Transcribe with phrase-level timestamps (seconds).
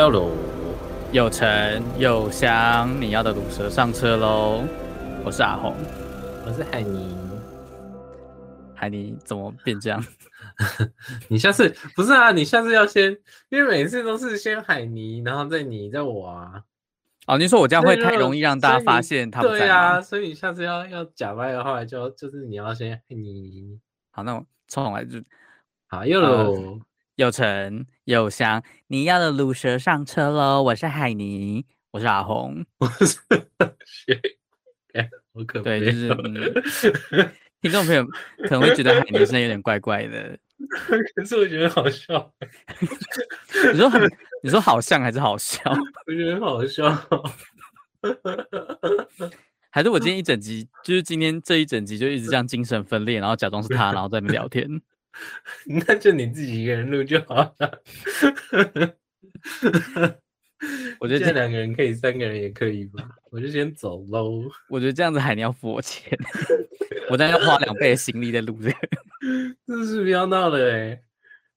[0.00, 0.30] 要卤，
[1.12, 4.64] 有沉有香，你要的卤蛇上车喽！
[5.22, 5.76] 我是阿红，
[6.46, 7.14] 我是海尼。
[8.74, 10.02] 海尼怎么变这样？
[11.28, 12.32] 你下次不是啊？
[12.32, 13.14] 你下次要先，
[13.50, 16.62] 因为每次都是先海尼，然后再你，再我啊。
[17.26, 19.42] 哦，你说我这样会太容易让大家发现他？
[19.42, 23.78] 对啊，所以你下次要要假掰的话就，就就是你要先你。
[24.12, 25.18] 好，那我重来就
[25.88, 26.80] 好，又卤。
[27.16, 30.62] 有沉有香，你要的卤蛇上车喽！
[30.62, 33.18] 我是海尼，我是阿红， 我是
[33.84, 34.18] 雪，
[35.32, 38.06] 我可对，就是、嗯、听众朋友
[38.44, 40.38] 可能会觉得海尼声音有点怪怪的，
[41.14, 42.32] 可是我觉得好笑。
[43.72, 44.00] 你说很，
[44.42, 45.60] 你说好像还是好笑？
[46.06, 46.90] 我觉得好笑，
[49.68, 54.80] 还是我今天一整集，就是今天这一整集就一直这样精神分裂，然后假装是他，然后在那边聊天。
[55.86, 57.82] 那就你自己一个人录就好了。
[61.00, 63.08] 我觉得这两个人可以，三个人也可以吧。
[63.30, 64.42] 我就先走喽。
[64.68, 66.18] 我觉得这样子海你要付我钱，
[67.10, 68.76] 我这样要花两倍的心力在录这个。
[69.66, 71.02] 这是不要闹了哎！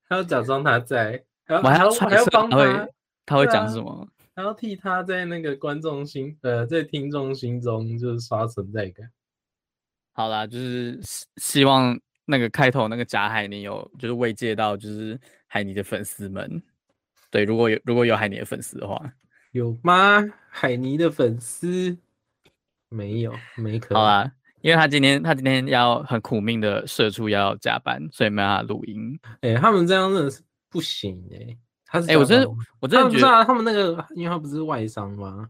[0.08, 2.88] 还要假装他在，还要我还要还要帮他，他，
[3.26, 4.08] 他会讲什么？
[4.36, 9.12] 还要替他在那个观众心呃，在听众心中就是刷存在感。
[10.14, 11.00] 好啦，就是
[11.38, 12.00] 希望。
[12.26, 16.62] 那个开头那个假海尼有就是慰藉到就是海尼的粉丝们，
[17.30, 19.14] 对，如果有如果有海尼的粉丝的话，
[19.52, 20.24] 有吗？
[20.50, 21.98] 海尼的粉丝
[22.90, 24.02] 没有，没可能。
[24.02, 29.20] 好啦，因为他今天他今天要很苦命的社畜要加班，所以没办法录音。
[29.42, 31.58] 哎、欸，他们这样真的是不行哎、欸。
[31.86, 35.50] 他是哎、欸，我真的我真的觉得他，他们那个，因为他不是外商吗？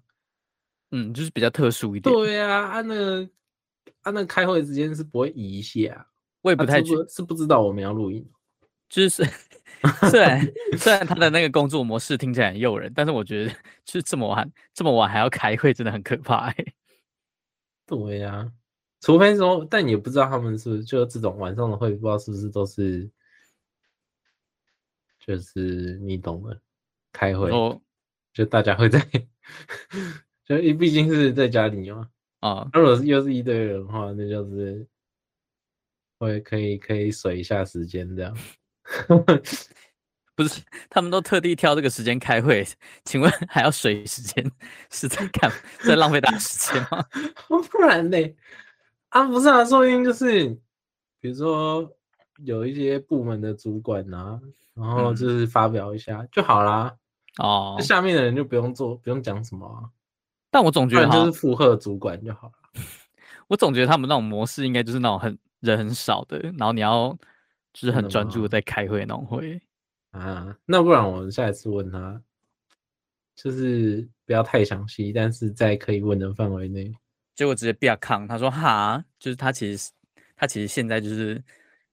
[0.92, 2.14] 嗯，就是比较特殊一点。
[2.14, 3.30] 对呀、啊，按那个
[4.02, 6.06] 按那个开会时间是不会移一下。
[6.44, 8.30] 我也不太觉、啊、是不知道我们要录音，
[8.90, 9.24] 就是
[10.12, 10.46] 虽然
[10.78, 13.52] 虽然他的那个工作模式听起来很诱人，但是我觉得
[13.86, 16.54] 就是这么晚这么晚还要开会，真的很可怕。
[17.88, 18.52] 对呀、啊，
[19.00, 23.10] 除非说，但也不知道他们是不是就这种晚上的会，不知道是不是都是，
[25.26, 26.60] 就是你懂的，
[27.14, 27.82] 开会，哦、
[28.34, 29.00] 就大家会在，
[30.46, 32.10] 就毕竟是在家里嘛。
[32.42, 34.86] 啊，如果又是一堆人的话，那就是。
[36.24, 38.38] 会可以可以水一下时间这样，
[40.36, 42.66] 不是他们都特地挑这个时间开会，
[43.06, 44.44] 请问还要水时间
[44.90, 45.52] 是在干
[45.86, 47.06] 在浪费大家时间吗？
[47.48, 48.18] 不然呢？
[49.10, 50.50] 啊不是啊，说不定就是
[51.20, 51.88] 比如说
[52.44, 54.40] 有一些部门的主管啊，
[54.74, 56.92] 然后就是发表一下、嗯、就好啦。
[57.38, 59.86] 哦，下面的人就不用做，不用讲什么、啊。
[60.50, 62.54] 但我总觉得就是附和主管就好了。
[63.48, 65.38] 我总觉得他们那种模式应该就是那种很。
[65.64, 67.18] 人很少的，然后你要
[67.74, 69.60] 就是很专注的在开会那种会
[70.12, 72.22] 啊，那不然我们下一次问他，
[73.36, 76.94] 就是不要太详细，但是在可以问的范围内。
[77.34, 79.92] 结果直接不要抗，他说哈，就是他其实
[80.36, 81.44] 他其实现在就是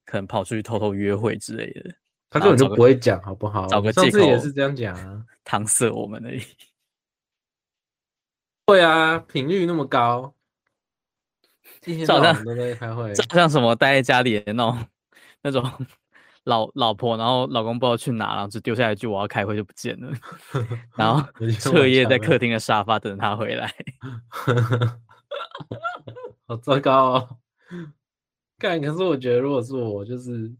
[0.04, 1.94] 可能跑出去偷偷约会之类的，
[2.28, 3.66] 他根本就不会讲，好不好？
[3.68, 6.42] 找个借口，上次也是这样讲啊，搪塞我们而已。
[8.66, 10.34] 会啊，频率那么高。
[11.80, 14.86] 就好像都在开会， 就好像什么待在家里的那种
[15.42, 15.86] 那种
[16.44, 20.12] 老老婆，然后老公不知道去哪，然后只丢下一句我要开会就不见了，
[20.96, 21.26] 然后
[21.58, 23.72] 彻夜在客厅的沙发等他回来，
[26.46, 27.38] 好糟糕哦！
[28.58, 30.52] 干，可是我觉得如果是我，就是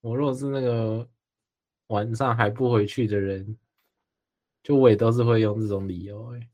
[0.00, 1.06] 我如果是那个
[1.88, 3.58] 晚上还不回去的人，
[4.62, 6.48] 就我也都是会用这种理由哎。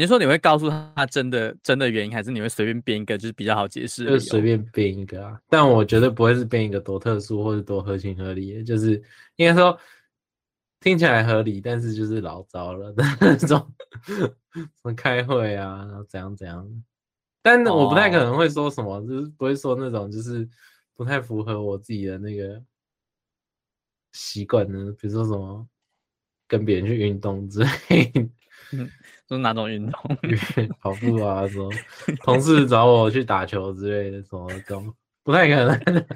[0.00, 4.06] 你说你会告诉他真的真的原因，还是你会随便编一个就是比较好解释？
[4.06, 8.92] 就随便编一个啊，但我绝对不会是编一个多特殊或者多合情合理的，就是
[9.36, 9.78] 应该说
[10.80, 13.70] 听起来合理，但是就是老糟了的那种，
[14.54, 16.66] 什么开会啊，然后怎样怎样。
[17.42, 20.48] 但我不太可能会说什么，哦、就是不会说那种就是
[20.96, 22.58] 不太符合我自己的那个
[24.12, 25.68] 习惯呢，比如说什么
[26.48, 28.26] 跟别人去运动之类的。
[28.72, 28.88] 嗯，
[29.36, 30.16] 是哪种运动？
[30.80, 31.70] 跑步啊，什么
[32.24, 34.92] 同事找我去打球之类的，什么这种
[35.22, 36.06] 不太可能。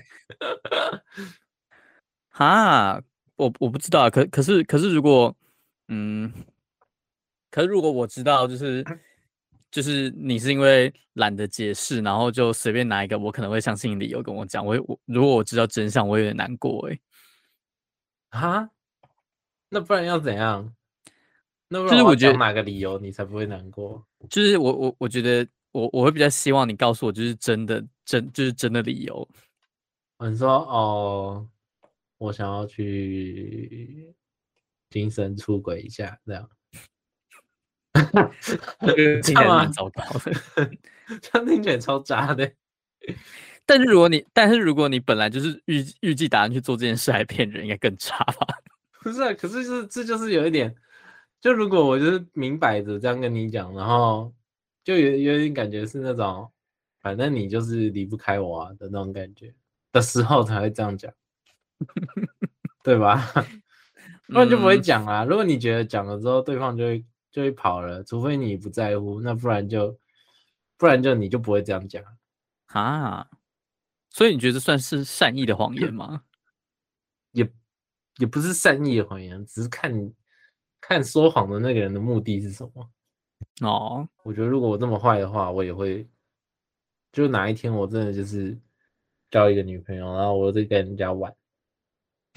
[2.30, 3.00] 哈，
[3.36, 5.34] 我我不知道，可可是可是如果，
[5.88, 6.32] 嗯，
[7.50, 8.84] 可是如果我知道，就是
[9.70, 16.98] 就是你是因为懒得解释，然后就随便拿一个我可能会相信的理由跟我讲，我我如果我知道真相，我有点难过哎。
[18.30, 18.68] 哈，
[19.68, 20.74] 那不然要怎样？
[21.88, 24.04] 就是我觉得哪个理由你才不会难过？
[24.30, 29.28] 就是我我我觉得我我会比较希望你告诉我，就是真的真就是真的理由。
[30.18, 31.48] 你说哦，
[32.18, 34.14] 我想要去
[34.90, 36.48] 精神出轨一下，这样。
[38.80, 40.32] 听起来蛮糟糕的，
[41.20, 42.50] 这样听起来超渣的。
[43.66, 48.46] 但是如果你，但是如果你本来就是预预计打算去做这件事，还骗人，应该更差吧？
[49.02, 50.74] 不是、啊，可是就是这就是有一点，
[51.44, 54.32] 就如果我就是明摆着这样跟你讲，然后
[54.82, 56.50] 就有有点感觉是那种，
[57.02, 59.54] 反正你就是离不开我啊的那种感觉
[59.92, 61.12] 的时候才会这样讲，
[62.82, 63.30] 对吧？
[64.26, 65.22] 不然就不会讲啊。
[65.22, 69.98] 如果你觉得讲了之后对方就会就会跑了，除非你不在乎，那不然就
[70.78, 72.02] 不然就你就不会这样讲
[72.68, 73.28] 啊。
[74.08, 76.22] 所以你觉得算是善意的谎言吗？
[77.32, 77.46] 也
[78.16, 79.92] 也不是善意的谎言，只是看
[80.86, 82.90] 看说谎的那个人的目的是什么。
[83.62, 86.06] 哦，我觉得如果我这么坏的话，我也会，
[87.12, 88.56] 就哪一天我真的就是
[89.30, 91.34] 交一个女朋友，然后我再跟人家玩，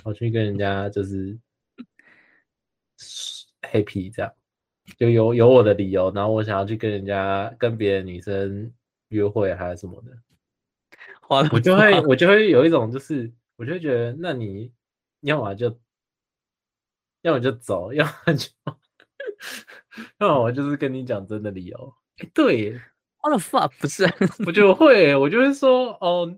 [0.04, 1.38] 我去跟人家就是
[3.62, 4.34] happy 这样，
[4.98, 8.72] 就有有我的理由，然后我想要去跟人家跟别的女生
[9.10, 10.18] 约会还是什么的。
[11.52, 14.72] 我就会，我就会有一种，就是我就会觉得，那你
[15.22, 15.78] 要么就，
[17.28, 18.48] 要么就走，要么就，
[20.20, 21.94] 要么我就是跟你讲真的理由。
[22.20, 22.72] 欸、对
[23.22, 23.72] ，What the fuck？
[23.82, 24.06] 不是，
[24.46, 26.34] 我就会，我就会说，哦，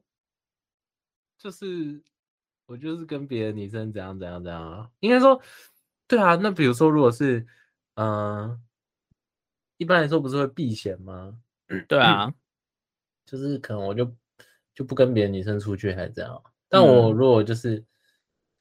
[1.38, 2.02] 就是
[2.66, 4.90] 我就是跟别的女生怎样怎样怎样啊。
[5.02, 5.40] 应该说，
[6.08, 6.36] 对啊。
[6.36, 7.46] 那比如说，如果是，
[7.94, 8.62] 嗯、呃，
[9.78, 11.40] 一般来说不是会避嫌吗？
[11.88, 12.34] 对啊，
[13.28, 14.12] 就是可能我就。
[14.76, 17.86] 就不跟别的女生出去还是这样，但我如果就是、嗯、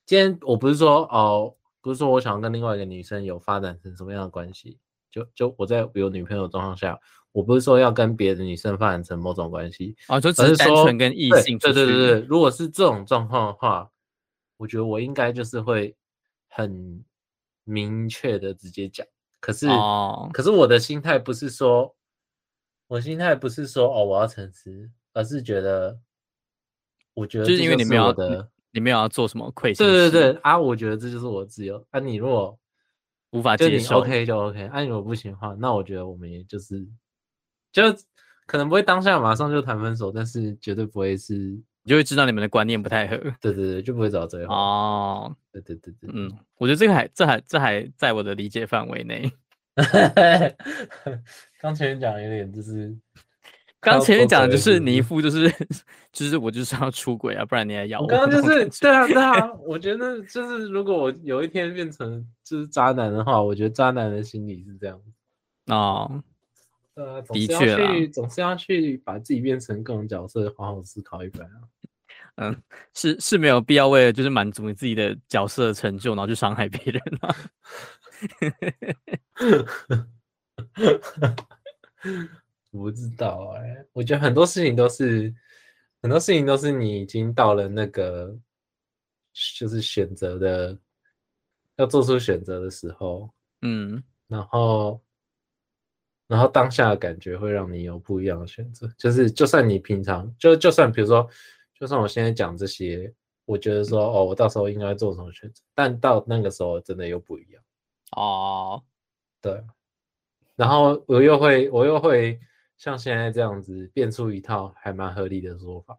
[0.05, 1.55] 今天我不是说哦，
[1.88, 4.79] 不是说我想要跟另外一个女生有发展成什么样的关系，
[5.11, 7.00] 就就我在有女朋友的状况下，
[7.32, 13.90] 我不是说要跟别的女生发展成某种关系哦，就只是单纯跟异性对对对对，如果是这种状况的话，
[14.58, 15.96] 我觉得我应该就是会
[16.50, 17.02] 很
[17.64, 19.06] 明确的直接讲，
[19.41, 21.96] 可是、哦、可是我的心态不是说，
[22.88, 25.99] 我心态不是说哦我要诚实，而是觉得。
[27.14, 29.87] 我觉得就是因为你没有的，你没有要做什么亏心。
[29.87, 31.85] 对对对啊，我觉得这就是我的自由。
[31.91, 32.59] 啊，你如果
[33.31, 34.67] 无法接受，OK 就 OK。
[34.67, 36.87] 啊，你如果不行的话，那我觉得我们也就是，
[37.73, 37.82] 就
[38.47, 43.17] 可能不会当下马上就谈分手，但是绝对不会是，你就会知道你们的观念不太合。
[43.41, 44.55] 对对对，就不会走到最后。
[44.55, 49.31] 哦，对对对对，嗯，我觉得这个还这还这还在我的理解范围内。
[51.61, 52.97] 刚前面讲有点就是。
[53.81, 55.49] 刚前面讲的就是你一副就是
[56.13, 58.07] 就是我就是要出轨啊，不然你还要我。
[58.09, 65.01] 刚刚就是对啊对啊， 我觉得就是如果我有一天变成就是渣男的话，我觉得渣男的心理是这样
[65.67, 66.23] 哦，
[66.95, 71.63] 呃，的确，总是要去把自己变成各种角色，好好思考一番啊。
[72.41, 72.57] 嗯，
[72.95, 77.37] 是是没有必要为了就是满足你自己的角色的成就，然后去伤害别人啊。
[82.79, 85.35] 我不知道哎、欸，我觉得很多事情都是，
[86.01, 88.33] 很多事情都是你已经到了那个，
[89.59, 90.79] 就是选择的，
[91.75, 93.29] 要做出选择的时候，
[93.63, 95.03] 嗯，然后，
[96.29, 101.29] 然后当下的感觉会让你有不一样的选择，就是就算你平常就就算比如说，
[101.75, 103.13] 就算我现在讲这些，
[103.44, 107.63] 我觉得说哦，我到时候应该做什么选择，但到那个时候真的又不一样。
[108.13, 108.81] 哦，
[109.43, 109.61] 对，
[110.55, 112.41] 然后我又会我又会。
[112.79, 115.99] 像现在这样子变出一套还蛮合理的说法，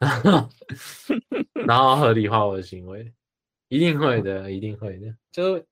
[1.66, 3.12] 然后合理化我的行为，
[3.68, 5.14] 一定会的，一定会的。
[5.30, 5.62] 就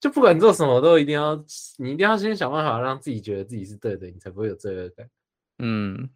[0.00, 1.34] 就不管做什么，都一定要
[1.76, 5.10] 你一定要先想办法让自己觉得自己是对的，你才不会有罪恶感。
[5.58, 6.08] 嗯，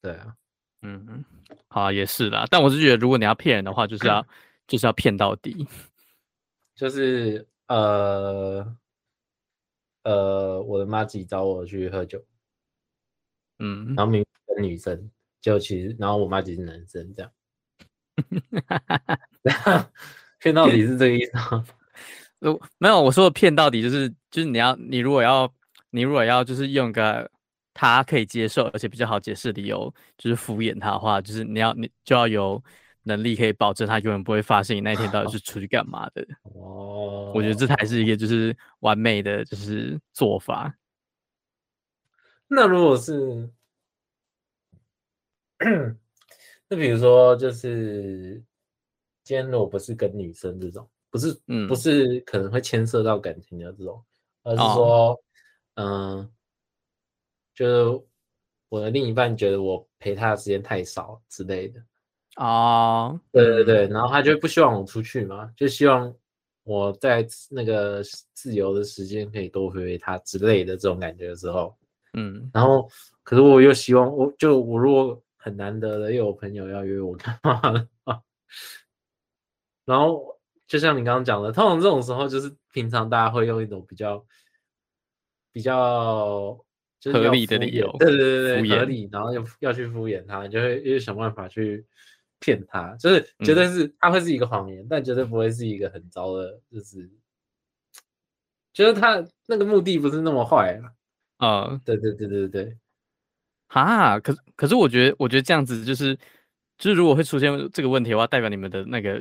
[0.00, 0.36] 对啊，
[0.82, 1.24] 嗯嗯，
[1.66, 2.46] 好啊，也是啦。
[2.48, 4.24] 但我是觉得，如果你要骗人的话，就是要
[4.68, 5.66] 就是要骗到底，
[6.76, 8.76] 就是呃。
[10.04, 12.22] 呃，我的妈自己找我去喝酒，
[13.58, 17.30] 嗯，然后明明跟女生，就其实，然后我妈其实是男生，这样，
[20.40, 21.64] 骗到底是这个意思吗？
[22.40, 25.52] 如，没有，我说的骗到底就是，就是你要，你如果要，
[25.90, 27.30] 你如果要，就是用个
[27.74, 32.62] 他可以接受而且比较好解释的理由，就是敷衍他的话，就是你要，你就要有。
[33.02, 36.26] 能力可以保证他永远不会发现你那天到底是 出去干嘛的。
[36.42, 40.74] 哦，我觉得这才是一个就是完美的就是做法。
[42.46, 43.48] 那如果是，
[46.68, 48.42] 那比如说就是
[49.22, 54.04] 今天如果不是跟女生这种，不是，嗯，不是可能会牵涉到感情的这种，
[54.42, 55.20] 而是说，
[55.74, 56.30] 嗯、哦呃，
[57.54, 58.04] 就是
[58.68, 61.80] 我的另一半觉得我陪他的时间太少之类的。
[62.36, 66.14] 哦，对对对，然后他就不希望我出去嘛，就希望
[66.62, 71.76] 我在那个自由的时间可以多陪陪他之类的这种感觉的时候，
[72.14, 72.88] 嗯，然后
[73.22, 78.22] 可是我又希望我就我如果很难得的又有朋友要约我干嘛的话，
[79.84, 84.24] 然后就像你刚刚讲的，通常这种时候就是平常大家会用一种比较
[85.52, 86.58] 比较。
[87.00, 91.82] 就是合理的理由，对对对对，合理，然后又要去敷衍他，你就会又想办法去
[92.40, 97.08] 骗他，就是绝对是他会是一个谎言，嗯，但绝对不会是一个很糟的，就是
[98.72, 101.46] 觉得他那个目的不是那么坏啊。
[101.46, 102.76] 啊，嗯，对对对对对，
[103.68, 106.14] 哈，可是可是我觉得我觉得这样子就是
[106.76, 109.20] 就是如果会出现这个问题的话，代表你们的那个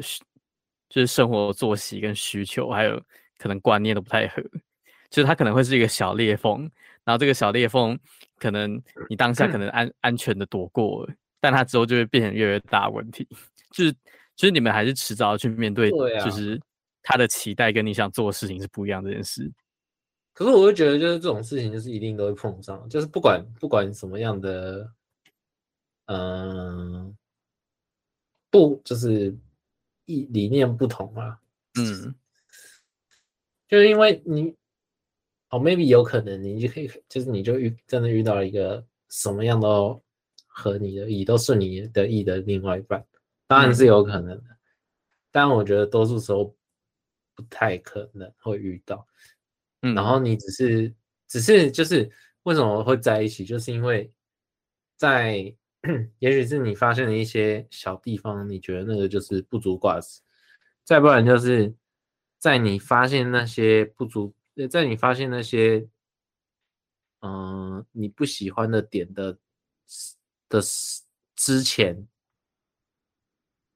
[0.89, 3.01] 就是生活作息跟需求还有
[3.37, 4.41] 可能观念都不太合，
[5.09, 6.69] 就是他可能会是一个小裂缝。
[7.05, 7.97] 然后这个小裂缝，
[8.37, 13.27] 可能你当下可能安安全的躲过了，但它之后就会变成越来越大问题。
[13.71, 13.91] 就是
[14.35, 15.89] 就是你们还是迟早要去面对，
[16.23, 16.59] 就是
[17.03, 19.51] 他的期待跟你想做的事情是不一样这件事。
[20.33, 24.91] 可是我会觉得，就是这种事情就是一定都会碰上，就是不管不管什么样的，
[26.05, 27.15] 嗯，
[28.49, 29.35] 不就是
[30.05, 31.39] 意理念不同嘛，
[31.77, 32.15] 嗯，
[33.67, 34.55] 就是因为你。
[35.51, 39.99] 哦，maybe 有可能你就可以，就是你就遇真的遇到了一个什么样都
[40.49, 43.05] 合你的意，都顺你的意的另外一半，
[43.47, 44.57] 当然是有可能的，嗯、
[45.31, 46.53] 但我觉得多数时候
[47.33, 49.07] 不太可能会遇到。
[49.81, 50.93] 嗯，然后你只是
[51.27, 52.11] 只是就是
[52.43, 54.11] 为什么会在一起，就是因为
[54.97, 55.55] 在
[56.19, 60.19] 也许是你发现了一些小地方，你觉得那个就是不足挂齿，
[60.83, 61.73] 再不然就是
[62.37, 64.33] 在你发现那些不足。
[64.69, 65.87] 在你发现那些，
[67.21, 69.37] 嗯、呃，你不喜欢的点的
[70.49, 70.59] 的
[71.35, 72.07] 之前，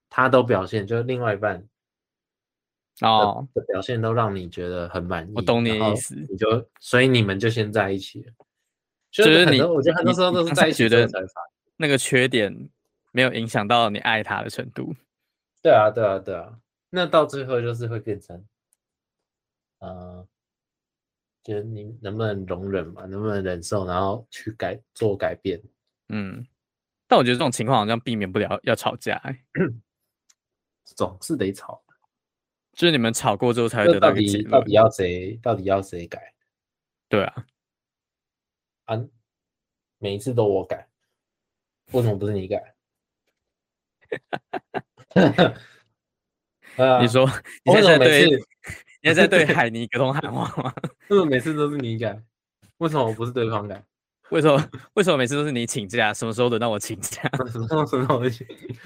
[0.10, 1.66] 他都表现，就是另外一半
[3.02, 5.32] 哦的表现都让你觉得很满意。
[5.36, 8.34] 我懂你的意思，你就所以你们就先在一起了。
[9.12, 11.42] 就是你，我觉得很多时候都是在一起的才发
[11.78, 12.70] 那个缺点
[13.12, 14.94] 没有影响到你爱他的程度。
[15.62, 16.60] 对啊，对啊，对啊。
[16.90, 18.38] 那到最后就是会变成，
[19.80, 20.28] 嗯、呃。
[21.44, 23.04] 就是你能不能容忍嘛？
[23.06, 25.62] 能不能忍受，然后去改做改变？
[26.08, 26.48] 嗯，
[27.14, 29.40] 但我觉得这种情况好像避免不了要吵架，欸，
[30.84, 31.84] 总是得吵。
[32.72, 34.50] 就是你们吵过之后才会得到一个结论。
[34.50, 35.40] 到底要谁？
[35.44, 36.34] 到底要谁改？
[37.08, 37.46] 对啊，
[38.86, 39.00] 啊，
[40.00, 40.90] 每一次都我改，
[41.92, 42.74] 为什么不是你改？
[47.00, 47.30] 你说，
[47.64, 48.28] 你现在对？
[49.04, 50.74] 你还在对 海尼隔空喊话吗？
[51.10, 52.20] 为什么每次都是你改？
[52.78, 53.86] 为什么我不是对方改？
[54.34, 56.12] 为什么 为什么每次都是你请假？
[56.12, 57.22] 什么时候轮到我请假？
[57.52, 58.48] 什么时候轮到我请？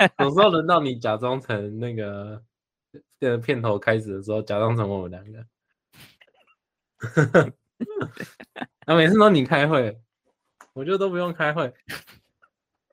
[0.00, 2.42] 什么时候轮到你假装成那个
[3.20, 5.46] 呃片头开始的时候，假装成我们两个？
[8.86, 9.94] 啊，每次都你开会，
[10.72, 11.70] 我就都不用开会，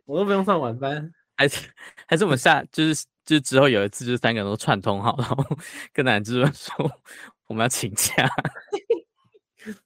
[0.03, 1.69] 我都不用上晚班，还是
[2.07, 3.05] 还是我们下就是。
[3.23, 5.45] 就之后有一次，就是三个人都串通好，然后
[5.93, 6.73] 跟男主人说
[7.45, 8.27] 我们要请假，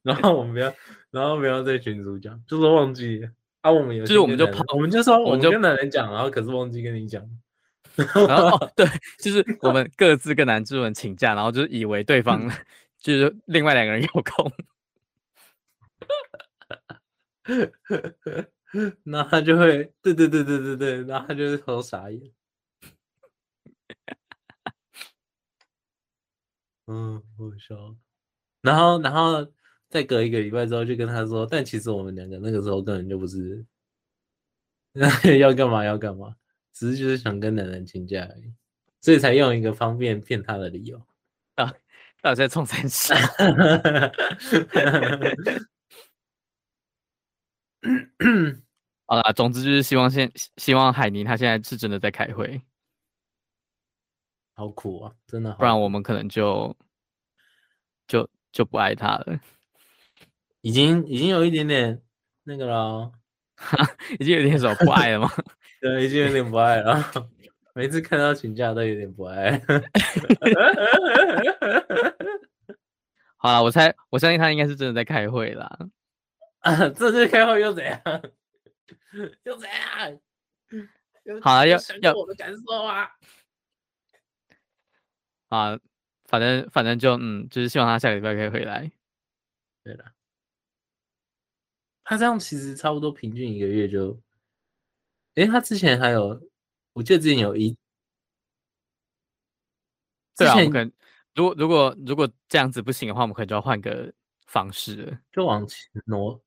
[0.01, 0.73] 然后我们不要，
[1.15, 3.25] 然后不要在群主讲，就是忘记
[3.61, 7.25] 啊，我们有就是我们就跑，我们就说我们就跟男人讲，然后可是忘记跟你讲，
[8.27, 8.85] 然后哦对，
[9.19, 12.51] 就是我们各自跟男主人请假，然后就以为对方
[12.99, 14.51] 就是另外两个人有空，
[19.03, 22.21] 那他就会对对对对对对，然后他就是头傻眼。
[26.87, 27.95] 嗯，我笑。
[28.61, 29.47] 然后，然后
[29.95, 33.65] 再隔一个礼拜之后，就跟他说，但其实我们两个那个时候根本就不是
[35.39, 36.35] 要干嘛要干嘛，
[36.73, 38.53] 只是就是想跟奶奶请假而已，
[38.99, 41.01] 所以才用一个方便骗他的理由
[41.55, 41.73] 啊。
[42.21, 43.13] 到底在冲三七？
[49.07, 52.61] 好了，总之就是希望现希望海尼他现在是真的在开会。
[54.55, 56.75] 好苦啊，真的，不然我们可能就
[58.07, 59.39] 就就不爱他了。
[60.65, 62.01] 已经已经有一点点
[62.43, 63.11] 那个了，
[64.19, 65.29] 已经有点什么不爱了吗？
[65.79, 67.13] 对，已经有点不爱了。
[67.75, 69.61] 每次看到请假都有点不爱。
[73.37, 75.69] 好了，我猜我相信他应该是真的在开会啦。
[76.61, 78.01] 啊，这次开会又怎样？
[79.43, 80.19] 又怎样？
[81.43, 83.07] 好了，要要我的感受啊。
[85.49, 85.79] 啊，
[86.25, 88.91] 反正反正就嗯，就是希望他下个礼拜可以回来。
[89.83, 90.05] 对了，
[92.05, 94.17] 他这样其实差不多平均一个月就，
[95.33, 96.39] 哎，他之前还有，
[96.93, 97.75] 我记得之前有一
[100.37, 100.91] 对啊，我们可能
[101.33, 104.13] 如果如果如果这样子不行的话，我们可能就要换个
[104.45, 106.39] 方式了，就往前挪，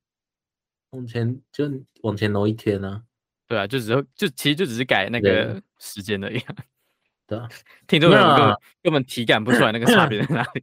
[0.91, 1.65] 往前就
[2.03, 3.03] 往前挪一天呢、啊。
[3.49, 6.41] 对啊，就只是就其实就只是改那个时间而已。
[7.27, 7.49] 对啊，
[7.87, 10.62] 听众们根本根本体感不出来那个差别在哪里。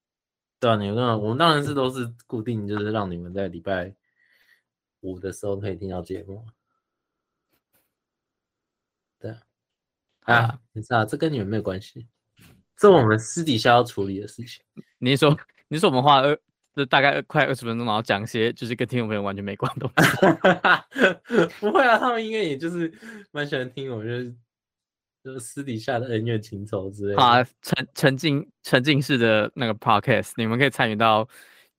[0.58, 3.94] 对啊，你们我们当然是都是固定，就是让你们在礼拜
[5.02, 6.44] 五的时候可以听到节目。
[9.20, 9.30] 对
[10.22, 12.08] 啊，啊，你知道这跟你们没有关系，
[12.76, 14.64] 这我们私底下要处理的事情。
[14.98, 16.36] 你说，你说我们花二。
[16.74, 21.50] 就大概快二十分钟，然后讲一些就是跟听众朋友完全没关系的东西。
[21.60, 22.90] 不会啊，他们应该也就是
[23.30, 24.34] 蛮喜欢听我，就是
[25.22, 27.20] 就是私底下的恩怨情仇之类的。
[27.22, 31.28] 啊，沉沉浸沉浸式的那个 podcast，你们可以参与到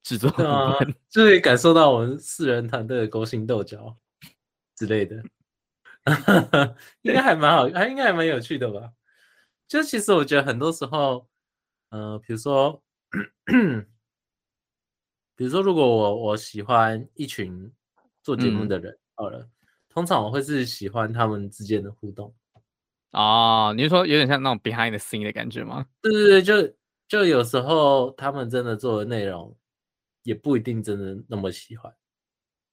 [0.04, 0.78] 制作，啊，
[1.10, 3.98] 就可以感受到我们四人团队的勾心斗角
[4.76, 5.16] 之类的。
[7.02, 8.92] 应该还蛮好，还应该还蛮有趣的吧？
[9.68, 11.28] 就其实我觉得很多时候，
[11.90, 12.82] 呃，比如说。
[15.36, 17.72] 比如说，如果我我喜欢一群
[18.22, 19.48] 做节目的人，好了，
[19.90, 22.34] 通常我会是喜欢他们之间的互动。
[23.12, 25.86] 哦，你是说有点像那种 behind the scene 的感觉吗？
[26.02, 26.76] 对对对，就
[27.08, 29.56] 就有时候他们真的做的内容，
[30.24, 31.94] 也不一定真的那么喜欢。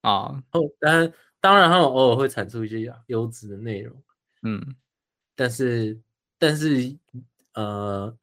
[0.00, 4.02] 啊，哦，当然当然，他们偶尔会产出一些优质的内容。
[4.42, 4.74] 嗯，
[5.36, 6.00] 但是
[6.38, 6.96] 但是
[7.54, 8.16] 呃，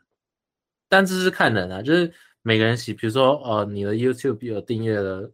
[0.89, 2.11] 但这是看人啊，就是。
[2.43, 5.29] 每个人喜，比如说，哦，你的 YouTube 有订阅了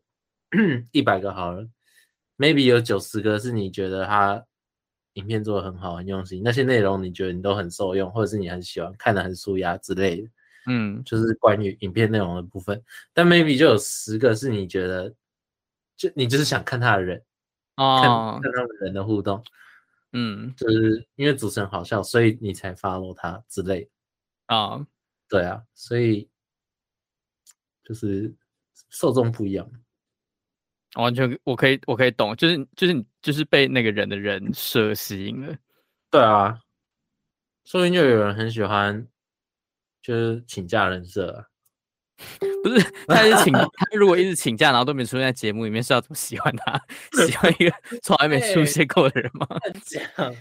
[0.91, 1.71] 一百个好人
[2.39, 4.43] ，maybe 有九十个是你觉得他
[5.13, 10.29] 影片做的很好、很用心，那些内容你觉得你都很受用，或者是你很喜欢看得很舒压之类的，
[10.67, 12.81] 嗯，就是关于影片内容的部分。
[13.13, 15.13] 但 maybe 就有十个是你觉得，
[15.95, 17.23] 就你就是想看他的人，
[17.77, 19.43] 哦，看看他们人的互动，
[20.11, 23.89] 嗯，就是因为主持人好笑，所以你才 follow 他之类的，
[24.47, 24.87] 啊、哦，
[25.27, 26.29] 对啊，所以。
[27.85, 28.33] 就是
[28.89, 29.69] 受众不一样，
[30.95, 35.53] 完全我可以我可以懂，就是就是你就是被那个人的人设吸引了，
[36.09, 36.57] 对啊，
[37.65, 39.05] 说不定就有人很喜欢，
[40.03, 41.45] 就是请假人设啊，
[42.63, 46.79] 不是，他是请他如果一直请假，然后都没出现在节目里面，是要怎么喜欢他？
[47.25, 49.47] 喜欢一个 从来没出现过的人吗？
[49.85, 50.35] 这样，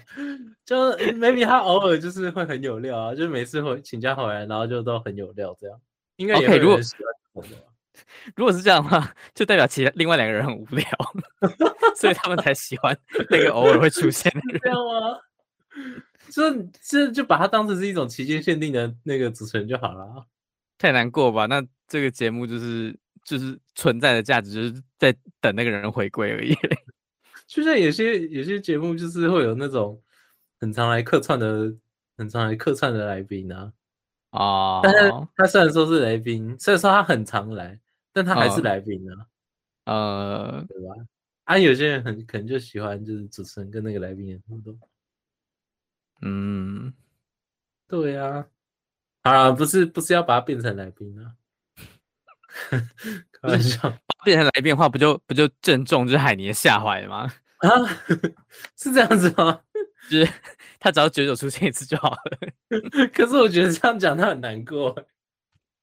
[0.67, 5.81] 就 maybe 他偶尔就是会很有料啊，就是每次会请假回来，然后就都很有料，这样
[6.17, 7.45] 应该也会有人喜欢。
[7.45, 7.57] Okay,
[8.35, 10.85] 如果是这样的话，就代表其他另外两个人很无聊，
[11.97, 12.97] 所以他们才喜欢
[13.31, 14.61] 那个偶尔会出现的人。
[14.63, 15.19] 这样吗？
[16.33, 16.43] 就
[16.81, 20.27] 这就把它当成是一种期间限定的那个主持人就好了。
[20.79, 21.45] 太难过吧？
[21.45, 26.57] 那这个节目就是就是存在的价值，就是在等那个人回归而已。
[27.47, 30.03] 就像有些有些节目，就是会有那种
[30.59, 31.73] 很常来客串的、
[32.17, 33.71] 很常来客串的来宾啊。
[34.31, 37.79] 哦，但是他虽然说是来宾，虽然说他很常来，
[38.11, 39.27] 但他还是来宾啊，
[39.85, 40.95] 呃，对吧？
[41.45, 44.75] 啊，有些人很可能就喜欢就是主持人跟那个来宾的互动，
[46.23, 46.93] 嗯，
[47.89, 48.47] 对啊，
[49.23, 51.35] 啊，不是不是要把它变成来宾啊，
[52.71, 53.93] 开玩笑，
[54.25, 57.33] 变成来宾的话，不就不就正中就是海尼的下怀了吗？
[57.59, 57.69] 啊，
[58.77, 59.61] 是这样子吗？
[60.11, 60.33] 就是
[60.81, 64.95] 他只要久久出现一次就好了，可是我觉得这样讲他很难过。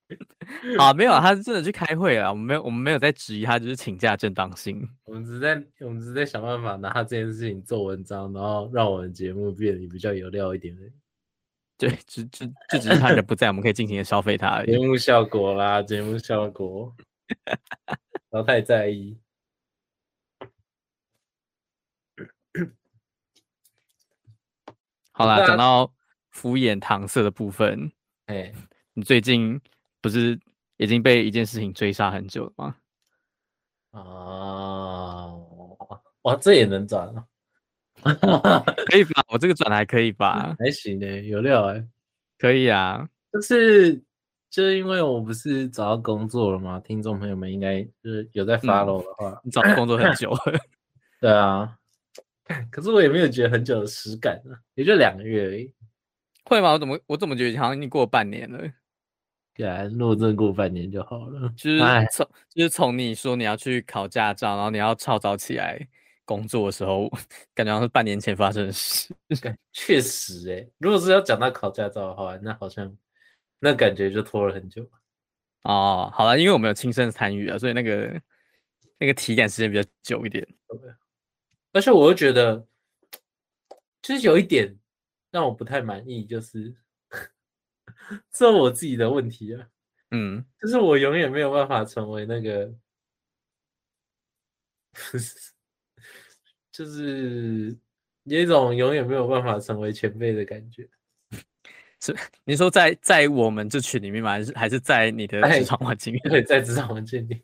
[0.79, 2.29] 啊，没有，他是真的去开会了。
[2.29, 4.87] 我们没有，我们没有在质疑他，就是请假正当性。
[5.05, 10.75] 我们只是在，我们只是在想办法拿他这件事情做文章，然后让我们节目变得比较有料一点。
[11.77, 14.71] 对，就就就只是他人不在，我们可以尽情的消费他而已。
[14.71, 16.93] 节目效果啦，节目效果，
[18.29, 19.17] 不要太在意。
[25.11, 25.93] 好啦，讲到
[26.31, 27.91] 敷衍搪塞的部分，
[28.25, 28.55] 哎、欸，
[28.93, 29.61] 你最近
[30.01, 30.39] 不是
[30.77, 32.75] 已经被一件事情追杀很久了吗？
[33.91, 35.33] 啊，
[36.21, 37.25] 哇，这也能转啊？
[38.87, 39.23] 可以吧？
[39.29, 40.55] 我这个转还可以吧？
[40.59, 41.87] 还行呢、欸，有料哎、欸，
[42.37, 43.09] 可以啊。
[43.33, 43.95] 就是
[44.49, 46.79] 就是因为我不是找到工作了吗？
[46.79, 50.39] 听众朋友们应该就是有在 follow 的话，嗯、你找到工作很久了。
[51.19, 51.75] 对啊。
[52.71, 55.71] 可是我也没有觉得很久的实感啊，也就两个月而已。
[56.45, 56.71] 会吗？
[56.71, 58.59] 我怎么我怎么觉得好像已经过半年了？
[59.59, 61.53] 对啊，如果真的过半年就好了。
[61.57, 61.79] 就是
[62.13, 65.85] 从就是从你说你要去考驾照，然后你要超早起来
[66.23, 67.09] 工作的时候，
[67.53, 69.13] 感觉好像是半年前发生的事。
[69.73, 72.95] 确实哎、欸，如果是要讲到考驾照的话，那好像
[73.59, 74.89] 那感觉就拖了很久。
[75.63, 78.21] 哦，好了，因为我没有亲身参与啊，所以那个
[78.97, 80.47] 那个体感时间比较久一点。
[81.73, 82.65] 而且我又觉得，
[84.01, 84.73] 就是有一点
[85.31, 86.73] 让我不太满意，就是
[88.31, 89.67] 这我自己的问题啊。
[90.11, 92.73] 嗯， 就是我永远没有办法成为那个，
[96.71, 97.77] 就是
[98.23, 100.89] 有一种永远没有办法成为前辈的感觉。
[102.01, 104.31] 是你说在在我们这群里面吗？
[104.31, 106.19] 还是还是在你的职场环境里？
[106.19, 107.43] 对， 在职场环境里。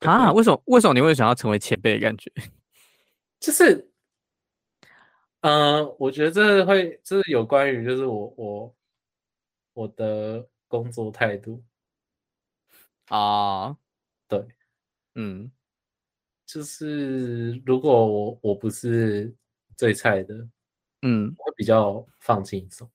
[0.00, 0.30] 啊？
[0.32, 0.62] 为什么？
[0.66, 2.30] 为什么你会想要成为前辈的感觉？
[3.40, 3.88] 就是，
[5.40, 8.76] 嗯、呃，我觉得这会，这是有关于，就是我我
[9.72, 11.62] 我的工作态度。
[13.08, 13.76] 啊，
[14.28, 14.46] 对，
[15.16, 15.50] 嗯，
[16.46, 19.34] 就是如果我我不是
[19.76, 20.34] 最菜的，
[21.02, 22.88] 嗯，我会比较放轻松，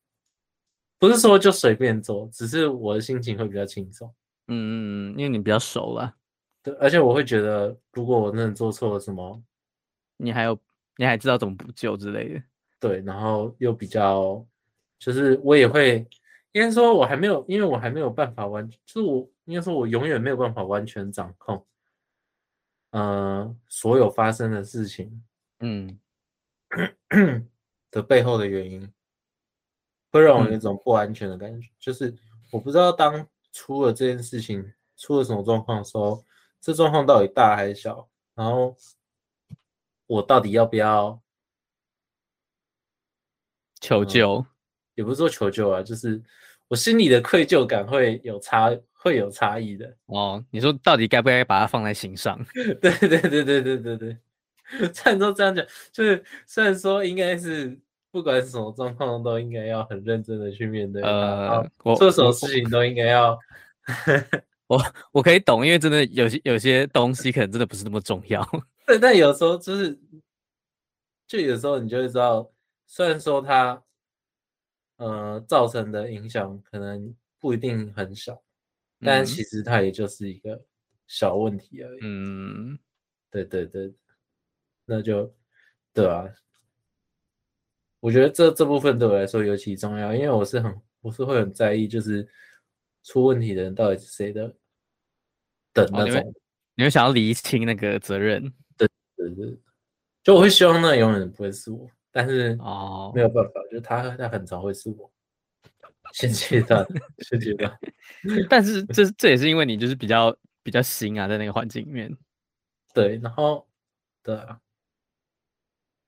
[0.97, 4.11] 不是说就随便做，只是我的心情会比较轻松，
[4.47, 6.15] 嗯嗯，因为你比较熟了。
[6.63, 9.43] 对，而且我会觉得，如果我真的做错了什么，
[10.17, 10.57] 你还有，
[10.95, 12.43] 你还知道怎么补救之类的。
[12.79, 14.43] 对，然后又比较，
[14.97, 16.07] 就是我也会，
[16.57, 21.63] 应该说我还没有，因为我还没有办法完，就是我应该说我永远没有办法完全掌控，
[22.89, 25.23] 呃，所有发生的事情，
[25.59, 25.99] 嗯，
[27.91, 28.91] 的背后的原因，
[30.11, 32.17] 会让我有一种不安全的感觉，嗯、就是
[32.51, 36.25] 我不知道当出了这件事情，出了什么状况的时候。
[36.59, 38.09] 这状况到底大还是小？
[38.33, 38.75] 然后
[40.07, 41.21] 我到底要不要
[43.79, 44.37] 求救？
[44.39, 44.45] 嗯，
[44.95, 46.21] 也不是说求救啊，就是
[46.67, 49.93] 我心里的愧疚感会有差，会有差异的。
[50.07, 52.39] 哦，你说到底该不该把它放在心上？
[52.53, 54.17] 对对对对对对对。
[54.93, 57.77] 虽然说这样讲，就是虽然说应该是
[58.11, 61.01] 不管什么状况都应该要很认真的去面对。
[61.01, 63.39] 呃，我做什么事情都应该要。
[64.67, 68.45] 我我可以懂，因为真的有些有些东西可能真的不是那么重要。
[68.85, 69.97] 对，但有时候就是，
[71.25, 72.51] 就有时候你就会知道，
[72.85, 73.81] 虽然说他
[74.97, 78.39] 呃，造成的影响可能不一定很小，
[78.99, 80.63] 但其实它也就是一个
[81.07, 81.99] 小问题而已。
[82.03, 82.77] 嗯，
[83.31, 83.93] 对对对，
[84.85, 85.33] 那就
[85.93, 86.27] 对啊。
[87.99, 92.27] 我觉得这这部分对我来说尤其重要，因为我是很我是会很在意，就是。
[93.03, 94.53] 出问题的人到底是谁的？
[95.73, 96.33] 的那种，哦、你，
[96.75, 98.43] 你会想要厘清那个责任？
[98.75, 99.57] 对对对，
[100.21, 105.11] 就我会希望那永远不会是我，但是哦，没有办法，就是他他很常会是我。
[106.13, 106.83] 现阶段，
[107.19, 107.79] 现阶段，
[108.49, 112.11] 但是这这也是因为你就是比较比较新啊，在那个环境里面。
[112.91, 113.67] 对，然后
[114.23, 114.59] 对啊，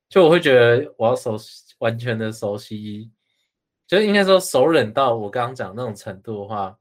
[0.09, 3.11] 就我会觉得我要熟悉，完全的熟悉，
[3.85, 6.75] 就应该说熟稔到我刚刚讲那种程度的话。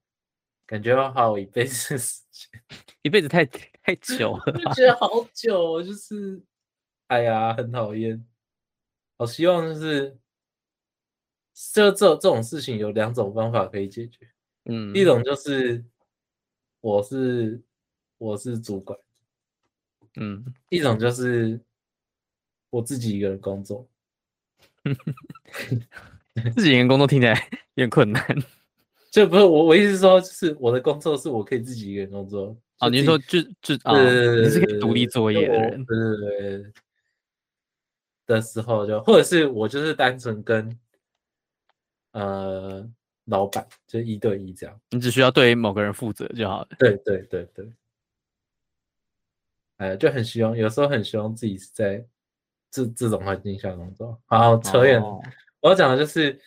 [0.67, 2.63] 感觉要花我一辈子时间，
[3.01, 6.43] 一辈子太太久了，就觉得好久，就是，
[7.07, 8.23] 哎呀，很讨厌。
[9.19, 10.17] 好希望就是，
[11.53, 14.21] 这这这种事情有两种方法可以解决，
[14.67, 15.85] 嗯，一种就是
[16.81, 17.61] 我是
[18.17, 18.97] 我是主管，
[20.21, 21.61] 嗯，一种就是
[22.71, 23.89] 我自己一个人工作，
[26.55, 27.35] 自己一个人工作听起来
[27.75, 28.25] 有点困难。
[29.11, 32.57] 就不是我，我意思是说，就是我的工作是我可以自己一个人工作。
[32.79, 35.85] 哦，你说就就啊，你是可以独立作业的人。
[35.85, 36.73] 对对对。
[38.29, 40.79] 的时候就，或者是我就是单纯跟
[42.13, 42.89] 呃
[43.25, 44.81] 老板就一对一这样。
[44.91, 46.69] 你只需要对某个人负责就好了。
[46.79, 47.73] 对对对对。
[49.79, 52.07] 哎，就很希望，有时候很希望自己是在
[52.71, 54.17] 这这种环境下工作。
[54.27, 55.07] 好，扯远了。
[55.07, 55.21] 哦、
[55.61, 56.41] 我要讲的就是。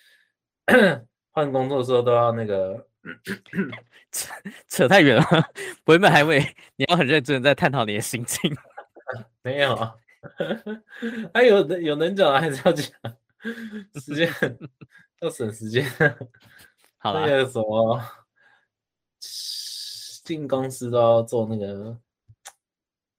[1.34, 2.88] 换工作的时候都要那个
[4.12, 4.32] 扯
[4.68, 5.24] 扯太远了，
[5.86, 6.40] 我原本还以为
[6.76, 8.56] 你要很认真的在探讨你的心情。
[9.42, 9.96] 没有啊，
[11.34, 12.88] 还 有有能讲还是要讲，
[14.02, 14.30] 时间
[15.22, 15.86] 要省时间。
[16.98, 18.02] 好了，那个什么
[20.24, 21.98] 进公司都要做那个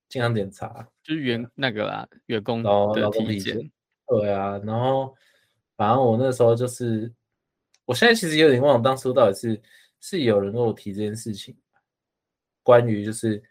[0.09, 3.71] 健康检查，就是员那个啦，员工的体检。
[4.07, 5.15] 对啊，然后
[5.77, 7.13] 反正我那时候就是。
[7.85, 9.61] 我现在其实有点忘了当初到底是
[10.01, 11.55] 是有人跟我提这件事情，
[12.63, 13.43] 关于就是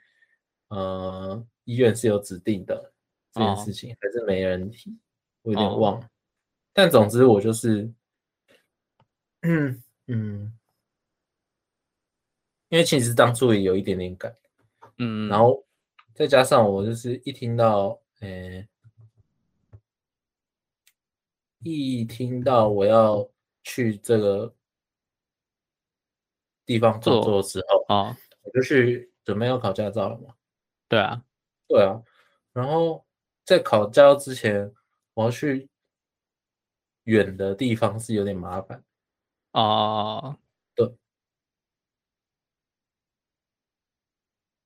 [0.70, 2.94] 呃医院是有指定的
[3.32, 4.98] 这件事情，还是没人提，
[5.42, 6.10] 我有点忘了。
[6.74, 7.92] 但总之我就是，
[9.42, 10.58] 嗯 嗯，
[12.70, 14.36] 因为其实当初也有一点点感，
[14.98, 15.66] 嗯，然后
[16.14, 18.68] 再加上我就是一听到，哎，
[21.64, 23.30] 一听到我要。
[23.64, 24.52] 去这个
[26.66, 30.34] 地方工作的时候啊，我就去准备要考驾照了嘛。
[30.90, 31.24] 对啊，
[31.68, 32.02] 对啊。
[32.54, 33.06] 然后
[33.52, 34.74] 在考驾照之前，
[35.14, 35.68] 我要去
[37.04, 38.82] 远的地方是有点麻烦。
[39.52, 40.38] 哦，
[40.74, 40.90] 对。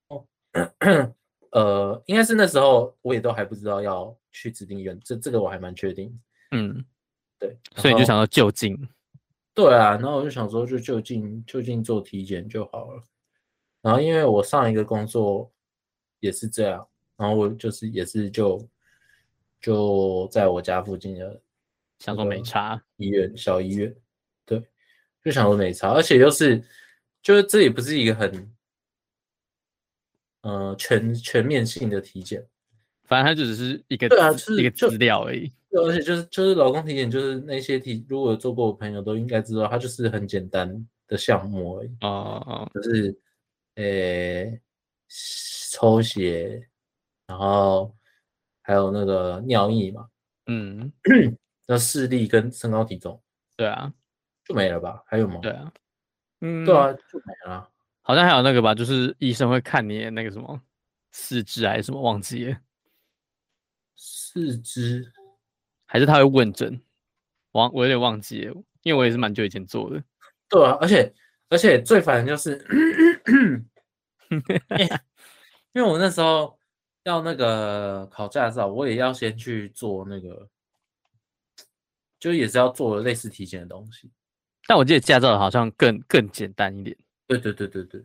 [0.10, 0.24] 哦，
[1.50, 6.15] 呃，应该是那时候我也都还不知道要去指定医院，这这个我还蛮确定。
[6.52, 6.86] 嗯，
[7.39, 7.58] 对。
[7.78, 8.78] 所以你就想到就近。
[9.56, 13.04] 对啊，然后我就想说，就就近就近做体检就好了。
[13.82, 15.52] 然后因为我上一个工作
[16.19, 18.63] 也是这样，然后我就是也是就
[19.65, 21.41] 就在我家附近的，
[21.97, 23.95] 想说没差医院小医院，
[24.45, 24.62] 对，
[25.23, 26.63] 就想说没差，而且又是
[27.19, 28.56] 就是这也不是一个很
[30.41, 32.45] 呃全全面性的体检，
[33.06, 35.51] 反正它就只是一个对啊，就是一个资料而已。
[35.71, 41.89] 而且就是就是劳工体检，就是那些体，如果做过的朋友都应该知道，它就是很简单的项目而已。
[42.01, 43.19] 哦哦，就是
[43.73, 44.62] 呃、欸、
[45.71, 46.69] 抽血，
[47.25, 47.91] 然后
[48.65, 50.08] 还有那个尿液嘛，
[50.47, 50.91] 嗯，
[51.67, 53.21] 那视力跟身高体重，
[53.56, 53.93] 对啊，
[54.43, 55.04] 就没了吧？
[55.06, 55.39] 还有吗？
[55.39, 55.71] 对啊，
[56.41, 57.69] 嗯，对啊，就没了。
[58.01, 60.60] 好像还有那个吧，就是医生会看你那个什么
[61.12, 62.58] 四肢还是什么，忘记了，
[63.95, 65.12] 四肢。
[65.86, 66.82] 还是他会问诊，
[67.51, 70.04] 忘我有点忘记了，因为我也是蛮久以前做的。
[70.49, 71.13] 对啊，而且
[71.49, 72.58] 而且最烦的就是
[75.73, 76.58] 因为我那时候
[77.06, 80.50] 要那个考驾照，我也要先去做那个，
[82.20, 84.12] 就也是要做类似体检的东西。
[84.68, 86.98] 但我记得驾照好像更更简单一点。
[87.28, 88.04] 对对对对对，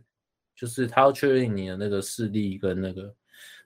[0.55, 3.13] 就是他要确认你的那个视力跟那个，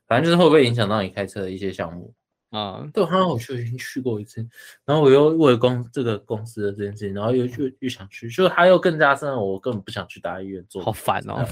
[0.08, 2.14] 反正就是会不会影响到你开车的一些项目。
[2.52, 4.40] 啊，对，好像我就已经去过一次，
[4.86, 11.46] 然后我又为了公这个公司的这件事情，然后又又又想去，就他又更加深了我根本不想去大医院做，好烦哦。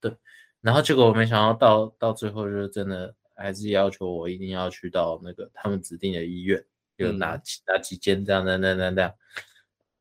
[0.00, 0.16] 对，
[0.60, 6.62] 然后结果我没想到到到最后就是真的还是要求我一定要去到那个他们指定的医院，
[6.96, 9.14] 有哪几哪几间这样这样这样这样，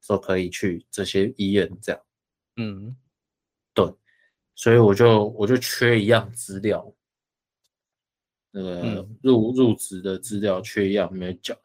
[0.02, 2.02] 说可以去这些医院这样。
[2.58, 2.96] 嗯，
[3.74, 3.86] 对，
[4.56, 6.94] 所以我就我就缺一样资料。
[8.52, 11.56] 那个入入职的资料缺一样没有缴，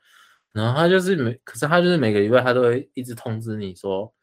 [0.53, 4.15] 然后他就是每，可是他就是每个礼拜他都会一直通知你说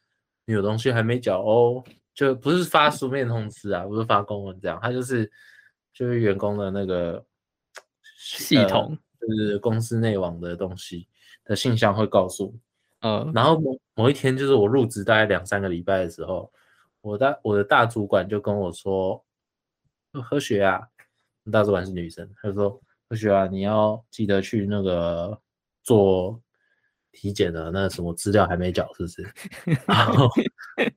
[0.45, 5.32] 你有东西还没缴哦，就不是发书面通知啊，不是发公文这样，他就是
[5.93, 7.24] 就是员工的那个
[8.17, 11.08] 系统，就是公司内网的东西
[11.45, 12.56] 的信箱会告诉，
[13.02, 16.52] 嗯，然后某某一天就是我入职大概两三个礼拜的时候，
[17.02, 19.24] 我大我的大主管就跟我说，
[20.13, 20.82] 何雪啊。
[21.52, 25.36] 大主管是女生，她就说：“何雪啊，你要记得去那个
[25.82, 26.39] 做
[27.12, 29.34] 体检的那什么资料还没缴，是不是？”
[29.88, 30.30] 然后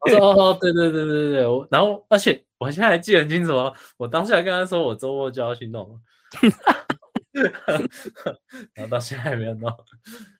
[0.00, 6.00] 我说：“哦，对对对对对。”我然后而且我现在还记得很清楚哦，我当下跟他说我周末就要去弄，
[8.74, 9.70] 然后到现在还没有弄。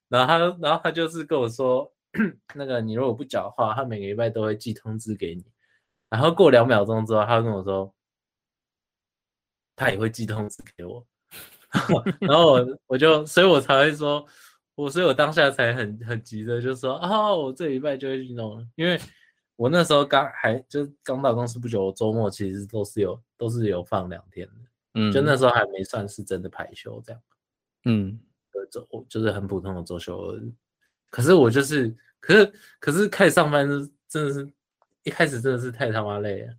[0.08, 1.90] 然后他然后他就是跟我说
[2.54, 5.44] ：“那个你如果不缴的话，他每个礼拜都会寄通知给你。”
[6.10, 7.92] 然后过两秒钟之后，他跟我说。
[9.76, 11.04] 他也会寄通知给我，
[12.22, 14.24] 然后我我就，所以我才会说，
[14.76, 18.96] 我所以我当下才很很急的就说，哦，我这礼拜就会去弄，因为
[19.56, 24.54] 我那时候刚还就刚到公司不久，我周末其实都是有都是有放两天的，
[24.94, 27.22] 嗯，就那时候还没算是真的排休这样，
[27.84, 28.18] 嗯，
[28.70, 30.52] 周就是很普通的周休日，
[31.10, 34.50] 可是我就是，可是可是开始上班是真的是
[35.04, 36.54] 一开始真的是太他妈累了。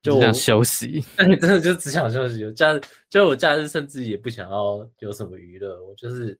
[0.00, 2.50] 就想休息， 真的就只想休息。
[2.54, 6.38] 假日就我假日甚至也不想要有什么娱乐，我就是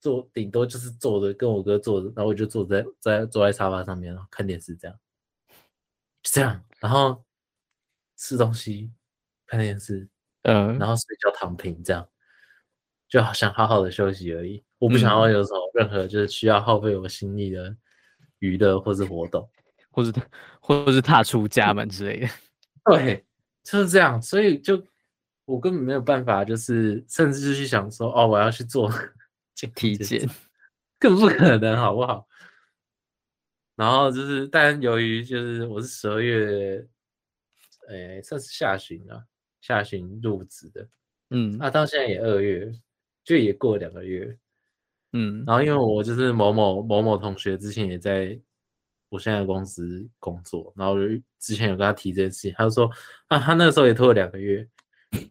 [0.00, 4.98] 坐，顶多就是坐着跟我哥坐着，然后我就坐在在坐在沙发上面看电视这样，
[6.22, 7.24] 就这样，然后
[8.16, 8.92] 吃东西、
[9.46, 10.08] 看电视，
[10.42, 12.08] 嗯，然后睡觉躺平这样，
[13.08, 14.64] 就好想好好的休息而已。
[14.78, 17.76] 我不想要有什么任何就是需要耗费我心力的
[18.38, 19.48] 娱乐或是活动。
[19.90, 20.12] 或者，
[20.60, 22.28] 或者是踏出家门之类的，
[22.94, 23.24] 对，
[23.64, 24.22] 就是这样。
[24.22, 24.80] 所以就
[25.44, 28.88] 我根本没有办法，就是甚至就去想说，哦，我要去做
[29.66, 30.28] 体检，
[30.98, 32.26] 更不可能，好不好？
[33.76, 36.86] 然后就是，但由于就是我是十二月，
[37.88, 39.24] 哎，算是下旬了，
[39.60, 40.88] 下旬入职的，
[41.30, 42.72] 嗯，那、啊、到现在也二月，
[43.24, 44.36] 就也过两个月，
[45.12, 48.38] 嗯，然后因为我就是某某某某同学之前也在。
[49.10, 52.90] 我现在公司工作，然后我就之前有跟他提这件事情，他就说
[53.28, 54.68] 啊，他那个时候也拖了两个月，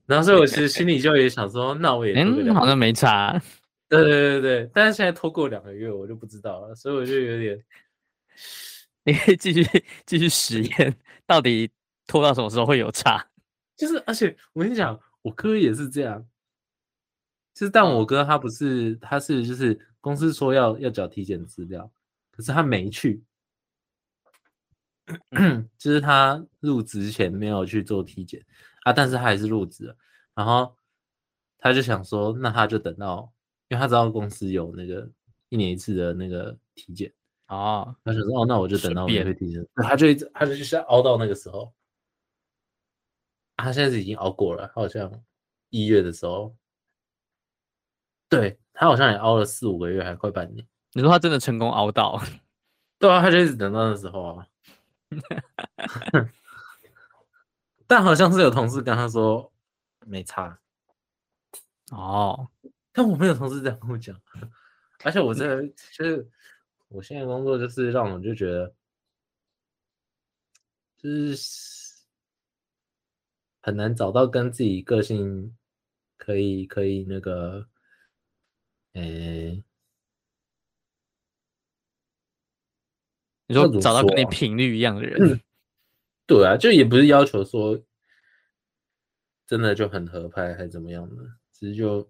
[0.07, 3.39] 然后所以我其实心里就也想说，那我也嗯、好像没差，
[3.89, 7.65] 对对对对，但是现在拖过两个月，我就不知道了，所以我就有点，
[9.06, 10.95] 你可以继续继续实验，
[11.26, 11.71] 到底
[12.06, 13.26] 拖到什么时候会有差？
[13.78, 16.28] 就是而且我跟你讲，我哥也是这样，
[17.54, 21.91] 就是但我哥他不是，他是就是公司说要要缴体检资料。
[22.32, 23.23] 可是他没去，
[25.76, 28.45] 就是他入职前没有去做体检
[28.84, 29.97] 啊，但是他还是入职了，
[30.36, 30.78] 然后
[31.58, 33.34] 他就想说，那他就等到，
[33.69, 35.10] 因为他知道公司有那个
[35.49, 37.12] 一年一次的那个体检
[37.47, 41.73] 啊，他想说，哦，那我就等到免费体检，他就一直，他就一直熬到那个时候。
[43.60, 45.12] 他现在是已经熬过了，他好像
[45.69, 46.56] 一月的时候，
[48.30, 50.67] 对，他好像也熬了四五个月，还快半年。
[50.93, 52.21] 你说他真的成功熬到？
[52.99, 54.47] 对啊，他就一直等到那时候啊。
[57.88, 59.51] 但好像是有同事跟他说
[60.06, 60.60] 没差
[61.91, 62.47] 哦，
[62.97, 64.19] 但我没有同事这样跟我讲。
[65.03, 65.62] 而且我这
[65.93, 66.27] 就是
[66.88, 68.73] 我现在工作，就是让我就觉得
[70.97, 71.86] 就是。
[73.60, 75.53] 很难找到跟自己个性
[76.15, 77.67] 可以可以那个，
[78.93, 79.63] 呃、欸，
[83.47, 85.41] 你说找到跟你频率一样的人，嗯，
[86.25, 87.77] 对啊，就也不是要求说
[89.45, 92.10] 真的就很合拍还是怎么样的，其实就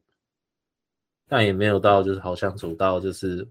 [1.27, 3.47] 但也没有到就是好相处到就是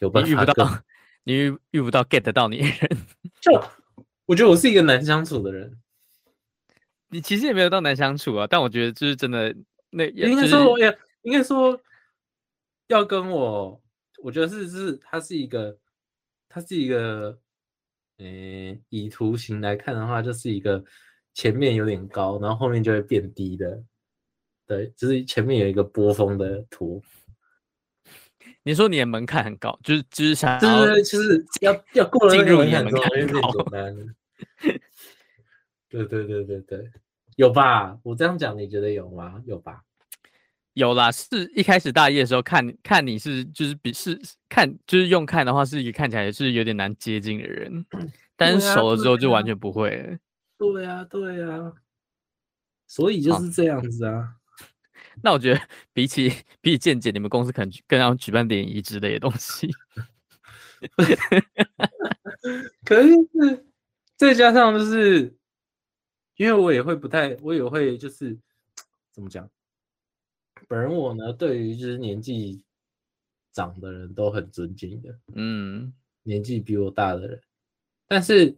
[0.00, 0.82] 有办法遇不到
[1.24, 2.98] 你遇遇不到 get 到你的人，
[3.40, 3.52] 就
[4.26, 5.78] 我觉得我是一个难相处的人。
[7.10, 9.54] 你其实也没有到难相处啊，但我觉得就是真的，
[9.90, 11.80] 那应该说我也应该说
[12.88, 13.80] 要跟我，
[14.22, 15.78] 我觉得是是他是一个，
[16.48, 17.38] 他是一个，
[18.18, 20.84] 嗯，以图形来看的话，就是一个
[21.32, 23.82] 前面有点高，然后后面就会变低的，
[24.68, 27.02] 对，就是前面有一个波峰的图。
[28.62, 32.94] 你说你的门槛很高，就是就是想就是就是要要过了那个门槛之
[33.40, 34.14] 后就变简单。
[35.88, 36.90] 对对对对对，
[37.36, 37.98] 有吧？
[38.02, 39.42] 我这样讲，你觉得有吗？
[39.46, 39.84] 有吧？
[40.74, 47.86] 有啦，是一开始大一的时候看看你是就是比是看就是用看的话，是一个看起来是有点难接近的人，
[48.36, 50.18] 但是熟了之后就完全不会了。
[50.58, 51.72] 对呀、啊，对呀、啊，
[52.86, 54.34] 所以就是这样子啊。
[54.98, 55.60] 啊那我觉得
[55.92, 56.30] 比起
[56.60, 59.68] 比起健检，你们公司可能更要举办联谊之类的东西。
[62.84, 63.08] 可是
[64.16, 65.34] 再加上就是。
[66.38, 68.38] 因为我也会不太，我也会就是
[69.10, 69.50] 怎么讲，
[70.68, 72.62] 本人我呢，对于就是年纪
[73.52, 77.42] 长的人都很尊敬的，嗯，年纪比我大的人，
[78.06, 78.56] 但是，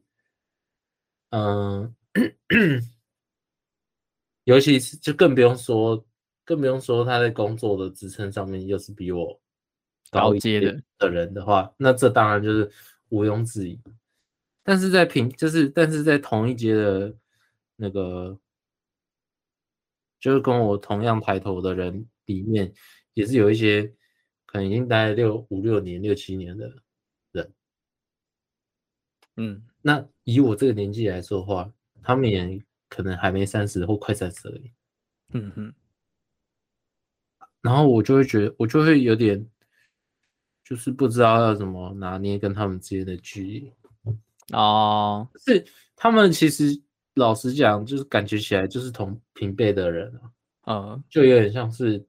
[1.30, 2.22] 嗯、呃，
[4.44, 6.04] 尤其是就更不用说，
[6.50, 9.40] 更不用说他在工作的职称上面又是比我
[10.10, 12.68] 高一阶的的人的话，那这当然就是
[13.10, 13.80] 毋庸置疑。
[14.64, 17.14] 但是在平，就是但是在同一阶的。
[17.82, 18.38] 那个
[20.18, 22.70] 就是跟我同样抬头的人里面，
[23.14, 23.90] 也是有一些
[24.44, 26.70] 可能已经待了六五六年、六七年的
[27.32, 27.52] 人。
[29.36, 34.70] 嗯，那以我这个年纪来说的话，他们也可能还没三十或快三十而已。
[35.32, 35.74] 嗯哼。
[37.62, 39.44] 然后我就会觉得，我就会有点，
[40.64, 43.72] 就是不知道要怎么拿捏跟他们之间的距离。
[44.52, 45.64] 哦，是
[45.96, 46.80] 他们其实。
[47.14, 50.10] 老实讲，就是感觉起来就是同平辈的人
[50.62, 52.02] 啊，嗯，就有点像是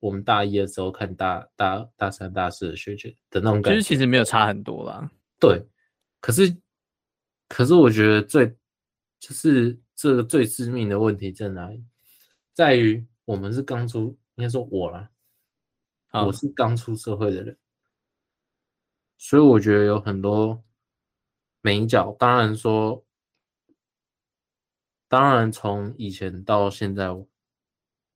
[0.00, 3.80] 我们大一的时候看大大大三、大四的学姐的那种感觉。
[3.80, 5.08] 其实其实没有差很多啦。
[5.38, 5.64] 对，
[6.20, 6.54] 可是
[7.48, 8.48] 可是我觉得最
[9.20, 11.82] 就是这个最致命的问题在哪里？
[12.52, 15.10] 在于我们是刚出，应该说我啦，
[16.12, 17.58] 嗯，我是刚出社会的人，
[19.18, 20.64] 所以我觉得有很多
[21.60, 23.04] 眉角，当然说。
[25.10, 27.06] 当然，从以前到现在，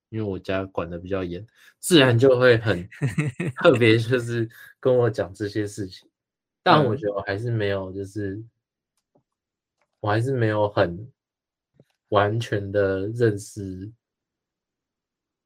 [0.09, 1.45] 因为我家管的比较严，
[1.79, 2.87] 自然就会很
[3.57, 4.47] 特别，就是
[4.79, 6.07] 跟我讲这些事情。
[6.61, 8.43] 但我觉得我还是没有，就是
[9.99, 11.11] 我还是没有很
[12.09, 13.91] 完全的认识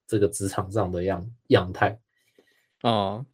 [0.07, 1.99] 这个职场上的样样态。
[2.81, 3.25] 哦，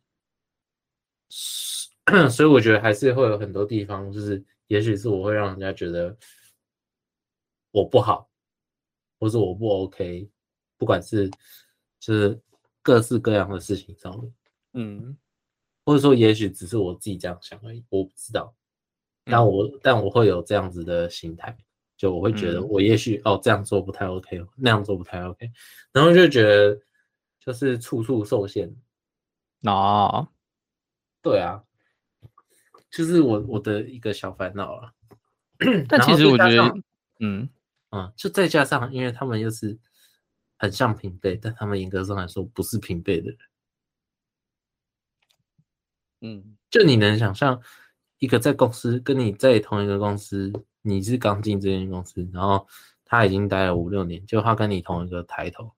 [2.29, 6.17] 所以我觉得还是会有很多地方，就是也许是我会让人家觉得。
[7.75, 8.29] 我不好，
[9.19, 10.29] 或是我不 OK，
[10.77, 11.27] 不管是
[11.99, 12.39] 就是
[12.83, 14.33] 各式各样的事情上面，
[14.73, 15.17] 嗯，
[15.83, 18.55] 或者说也许只是我自己这样想而已，我不知道。
[19.23, 21.57] 但我、嗯、但我会有这样子的心态，
[21.97, 25.51] 就我会觉得我也许、嗯、哦这样做不太 OK，那样做不太 OK，
[25.91, 26.79] 然后就觉得
[27.39, 28.73] 就是处处受限。
[29.63, 30.27] 哦，
[31.21, 31.63] 对啊，
[32.91, 34.93] 就是我我的一个小烦恼啊。
[35.87, 36.75] 但其实我觉得，
[37.19, 37.49] 嗯。
[37.95, 39.77] 嗯，就再加上，因为他们又是
[40.57, 43.37] 很像平辈，但他们严格上来说不是平辈的人。
[46.21, 47.61] 嗯，就你能想象
[48.17, 50.51] 一个在公司跟你在同一个公司，
[50.83, 52.67] 你是刚进这间公司，然后
[53.05, 55.73] 他已经待了五六年，就他跟你同一个抬头，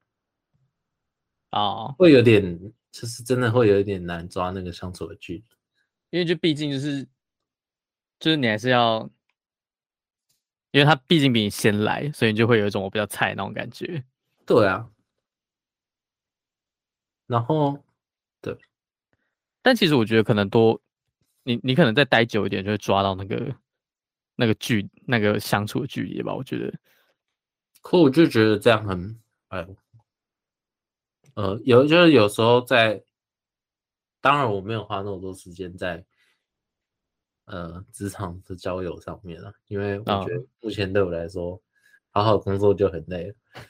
[1.52, 2.60] 哦，会有点，
[2.92, 5.44] 就是真的会有一点难抓那个相处的距离，
[6.10, 7.08] 因为就毕竟就是，
[8.20, 9.08] 就是你还是要，
[10.72, 14.04] 因为他毕竟比你先来，所以你就会有一种我比较菜那种感觉。
[14.46, 14.90] 对啊，
[17.28, 17.84] 然后
[18.42, 18.58] 对，
[19.62, 20.82] 但其实我觉得可能多，
[21.44, 23.56] 你你可能再待久一点，就会抓到那个
[24.36, 26.34] 那个距那个相处的距离吧。
[26.34, 26.74] 我觉得，
[27.82, 29.20] 可我就觉得这样很
[29.50, 29.68] 哎，
[31.36, 33.04] 呃，有就是有时候在，
[34.22, 36.04] 当然我没有花那么多时间在
[37.46, 41.62] 呃职场的交友上面了，因为我觉得目前对我来说，
[42.10, 43.36] 好好工作就很累了。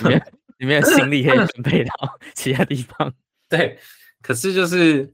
[0.00, 0.20] 你没有，
[0.58, 1.92] 你没有心力可以分配到
[2.34, 3.12] 其他地方。
[3.48, 3.78] 对，
[4.22, 5.12] 可是就是，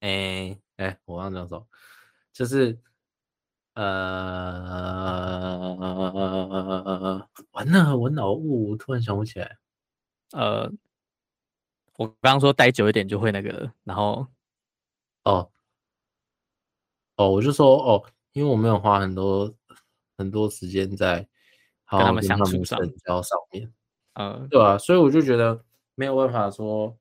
[0.00, 1.66] 哎、欸、哎、欸，我刚刚说，
[2.36, 2.78] 就是，
[3.72, 3.86] 呃，
[7.52, 9.56] 完了，我脑雾，我突然想不起来。
[10.32, 10.70] 呃，
[11.96, 14.26] 我刚刚说待久一点就会那个，然后，
[15.24, 15.50] 哦，
[17.16, 19.54] 哦，我就说哦，因为我没有花很多。
[20.18, 21.28] 很多时间在
[21.84, 22.78] 好好跟他们相处上
[23.22, 23.70] 上面，
[24.14, 25.62] 嗯，对啊，所以我就觉得
[25.94, 26.96] 没有办法说，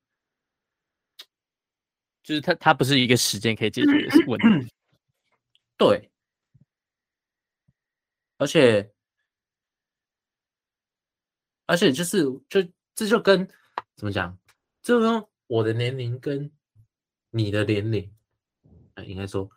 [2.21, 4.69] 就是他他不是一个时间可以解决的问题，
[5.77, 6.11] 对，
[8.37, 8.93] 而且
[11.65, 12.61] 而且就是就
[12.93, 13.47] 这就跟
[13.95, 14.37] 怎么讲，
[14.81, 16.51] 就跟我的年龄跟
[17.31, 18.15] 你的年龄，
[18.95, 19.49] 啊，应该说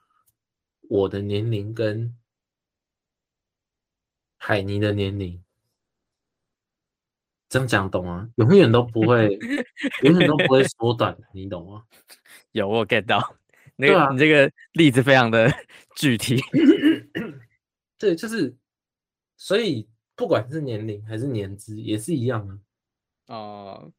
[0.83, 2.14] 我的年龄跟。
[4.41, 5.45] 海尼的年龄，
[7.49, 8.31] 这样讲懂吗？
[8.37, 9.37] 永远都不会，
[10.05, 11.85] 永远都不会缩短，你懂吗？
[12.53, 13.37] 有我 get 到，
[13.79, 15.49] 那个、啊、你这个例子非常的
[15.97, 16.39] 具体。
[17.97, 18.55] 对，就是，
[19.37, 22.59] 所以不管是年龄还是年资，也是一样啊。
[23.29, 23.93] 哦、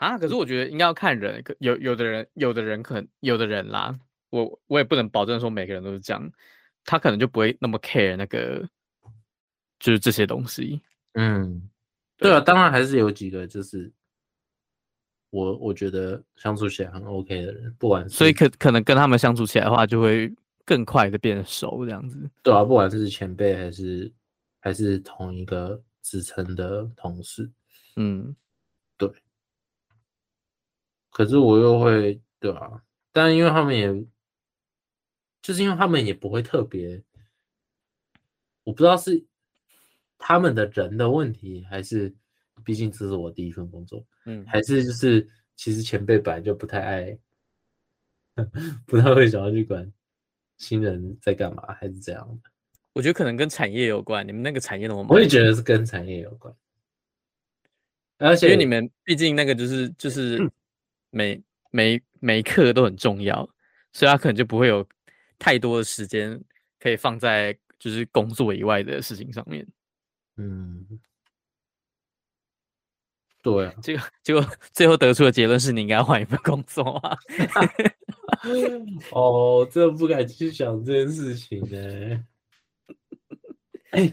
[0.00, 3.96] 呃，啊，可是我觉得应该要看人，有有的人，有的人可能，有的人啦，
[4.30, 6.32] 我我也不能保证说每个人都是这样，
[6.84, 8.68] 他可能就不会那么 care 那个。
[9.80, 10.80] 就是这些东西，
[11.12, 11.68] 嗯，
[12.16, 13.92] 对啊，当然还是有几个，就是
[15.34, 20.32] 我我觉得相处起来很 OK 的人，不管所以可可能跟他们相处起来的话，就会
[20.64, 22.30] 更快的变熟这样子。
[22.42, 24.12] 对啊，不管是前辈还是
[24.60, 27.50] 还是同一个职称的同事，
[27.96, 28.36] 嗯，
[28.96, 29.10] 对。
[31.10, 32.82] 可是我又会，对啊，
[33.12, 34.06] 但因为他们也，
[35.42, 37.02] 就是因为他们也不会特别，
[38.62, 39.24] 我不知道是。
[40.16, 42.14] 他们的人的问题，还是
[42.64, 47.18] 毕竟这是我第一份工作，嗯，还是就是其实前辈本来就不太爱，
[48.86, 49.92] 不太会想要去管
[50.56, 52.50] 新人在干嘛，还是这样的。
[52.92, 55.52] 我觉得可能跟产业有关，你们那个产业我也觉得。
[55.54, 56.54] 是跟产业有关，
[58.18, 60.38] 而且因为你们毕竟那个就是就是
[61.10, 63.48] 每每每一刻都很重要，
[63.92, 64.86] 所以他可能就不会有
[65.38, 66.40] 太多的时间
[66.78, 69.66] 可以放在就是工作以外的事情上面。
[70.36, 70.86] 嗯，
[73.44, 74.42] 对啊， 结果 结果
[74.72, 77.14] 最后得出的结论是你应该换一份工作啊！
[79.12, 82.24] 哦，真的不敢去想这件事情呢。
[83.90, 84.12] 哎，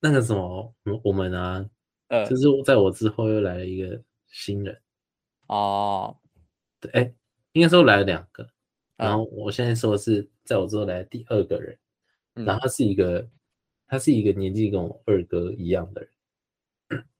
[0.00, 1.68] 那个什么，我们啊，
[2.06, 4.80] 呃，就是在我之后又来了一个新人。
[5.48, 6.16] 哦，
[6.80, 7.12] 对，哎，
[7.52, 8.48] 应该说来了两个，
[8.96, 11.76] 然后我现在说的是在我之后来的第二个人，
[12.36, 13.28] 嗯，然后他是一个。
[13.86, 16.10] 他是一个年纪跟我二哥一样的人，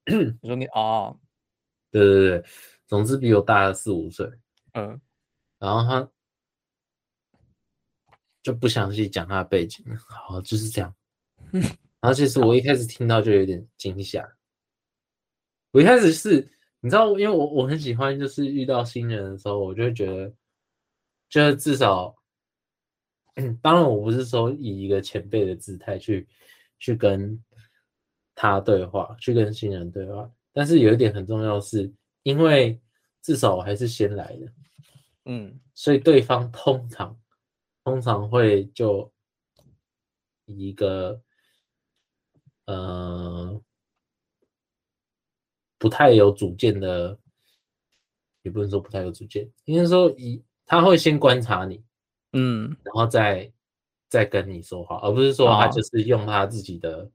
[0.43, 1.19] 我说你哦，
[1.91, 2.45] 对对对，
[2.87, 4.31] 总之比我大了四五岁，
[4.73, 5.01] 嗯，
[5.59, 6.11] 然后他
[8.43, 10.95] 就不详细讲他的背景，好，就是这样，
[11.53, 14.29] 然后其实我一开始听到就有点惊吓，
[15.71, 16.47] 我一开始是，
[16.81, 20.33] 你知道，因为我我很喜欢，就是遇到新人的时候，我就会觉得，
[21.31, 22.15] 就是至少，
[23.63, 26.29] 当然我不是说以一个前辈的姿态去。
[26.81, 27.43] 去跟
[28.35, 32.81] 他对话，去跟新人对话，但是有一点很重要的是，因为
[33.23, 34.53] 至少我还是先来的，
[35.27, 37.19] 嗯，所以对方通常
[37.85, 39.13] 通常会就
[40.47, 41.21] 一个
[42.67, 43.61] 呃
[45.79, 47.19] 不太有主见的，
[48.43, 51.85] 也不能说不太有主见，应该说以他会先观察你，
[52.33, 53.51] 嗯，然后再。
[54.11, 57.11] 再跟你说话，而不是说他就是用他自己的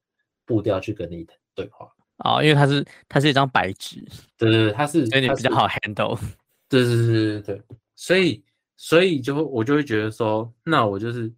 [0.50, 1.86] 步调去跟你对话
[2.18, 4.04] 啊、哦，因为他是他是一张白纸，
[4.36, 6.20] 对对对，他是所以你比较好 handle，
[6.68, 7.64] 对对对对对，
[7.95, 8.43] 所以
[8.76, 11.32] 所以就我就会觉得说，那我就是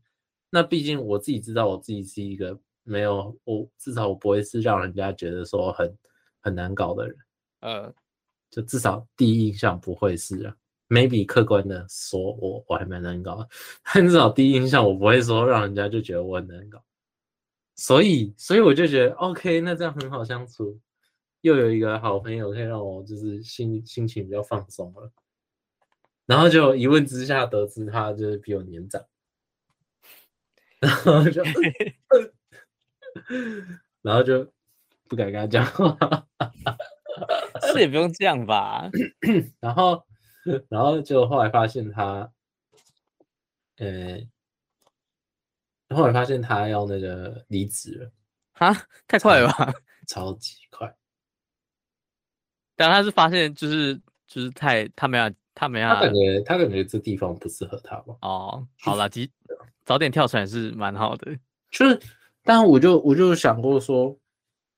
[0.49, 5.97] 那毕竟我自己知道我自己是一个没有我至少我不会是让人家觉得说很
[6.39, 7.17] 很难搞的人，
[7.59, 7.93] 呃，
[8.49, 10.55] 就至少第一印象不会是啊。
[10.87, 13.47] maybe 客观的说我我还蛮难搞的，
[13.93, 16.83] 但至少第一印象我不会说让人家就觉得我很难搞。
[17.81, 20.79] 所以，所以我就觉得 OK，那这样很好相处，
[21.41, 25.11] 又有一个好朋友可以让我就是心心情比较放松了。
[26.27, 29.03] 然后就一问之下得知他就是比我年长，
[30.79, 31.41] 然后就，
[34.03, 34.45] 然后就
[35.09, 36.27] 不敢跟他讲话，
[37.73, 38.91] 是也不用这样吧。
[39.59, 40.05] 然后，
[40.69, 42.31] 然后就后来发现他，
[43.77, 44.19] 呃。
[45.95, 48.11] 后来发现他要那个离职了，
[48.53, 48.73] 啊，
[49.07, 49.73] 太快了吧，
[50.07, 50.93] 超级快。
[52.75, 53.95] 但他是发现就是
[54.27, 58.15] 就是太他没有他没有，他感觉他感觉这地方不适合他吧？
[58.21, 59.29] 哦，好了， 及
[59.85, 61.35] 早点跳船是蛮好的。
[61.69, 61.99] 就是，
[62.43, 64.17] 但我就我就想过说，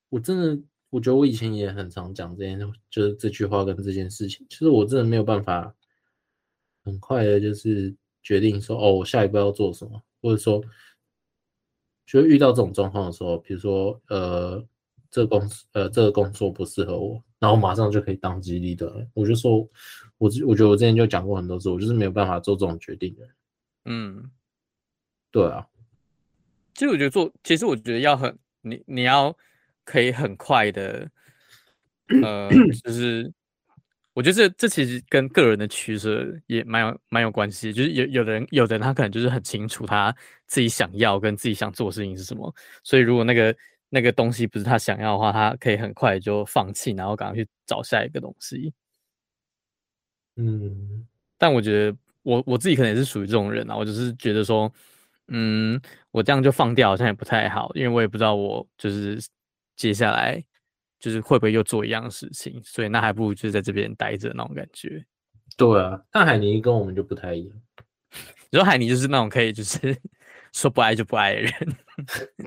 [0.09, 2.59] 我真的我觉得我以前也很常讲这件，
[2.89, 5.73] 就是这句话跟这件事情，其实我真的没有办法
[6.83, 10.63] 很快的，就是决定说哦，我下一步要做什么，或者说。
[12.05, 14.63] 就遇到这种状况的时候，比如说，呃，
[15.09, 19.07] 这个公司，呃，这个工作不适合我，然后马上就可以当机立的。
[19.13, 19.57] 我就说，
[20.17, 23.27] 我我觉得我之前就讲过很多次，我就是没有办法做这种决定的。
[23.85, 24.29] 嗯，
[25.31, 25.67] 对啊。
[26.73, 29.35] 其实我觉得做，其实我觉得要很，你你要
[29.85, 31.09] 可以很快的，
[32.23, 32.49] 呃，
[32.83, 33.33] 就是。
[34.13, 42.53] 我觉得这这其实跟个人的取舍也蛮有蛮有关系，就是有有的人有的人他可能就是很清楚他自己想要跟自己想做的事情是什么，
[42.83, 43.55] 所以如果那个
[43.89, 48.71] 那个东西不是他想要的话，他可以很快就放弃，然后赶快去找下一个东西。
[50.35, 51.07] 嗯，
[51.37, 54.71] 但我觉得我我自己可能也是属于这种人啊，我就是觉得说，
[55.29, 59.19] 嗯，我这样就放掉好像也不太好，因为我也不知道我就是
[59.75, 60.43] 接下来。
[61.03, 65.05] 就是会不会又做一样的事情，所以那还不如就是在这边待着那种感觉。
[65.57, 67.57] 对啊，但海尼跟我们就不太一样。
[68.49, 69.77] 你说海尼就是那种可以就是
[70.53, 71.51] 说不爱就不爱的人。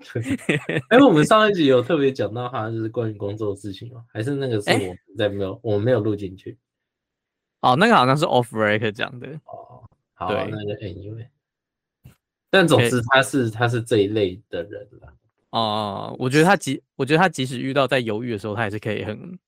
[0.89, 4.03] 哎，我们上一集有特别讲到他就是关于工作的事情哦？
[4.11, 6.57] 还是那个是我在没有、欸、我们没有录进去？
[7.61, 9.29] 哦，那个好像是 off break 讲的。
[9.45, 9.85] 哦，
[10.15, 11.29] 好，对那就 anyway。
[12.49, 15.13] 但总之他是、欸、他是这一类的人了。
[15.51, 19.39] 哦、呃，我觉得他即，我觉得他即使遇到在犹豫的时候，他也是可以很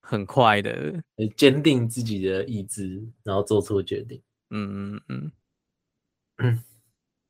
[0.00, 0.94] 很快的
[1.36, 4.20] 坚定自己的意志，然后做出决定。
[4.50, 5.32] 嗯嗯嗯
[6.38, 6.62] 嗯。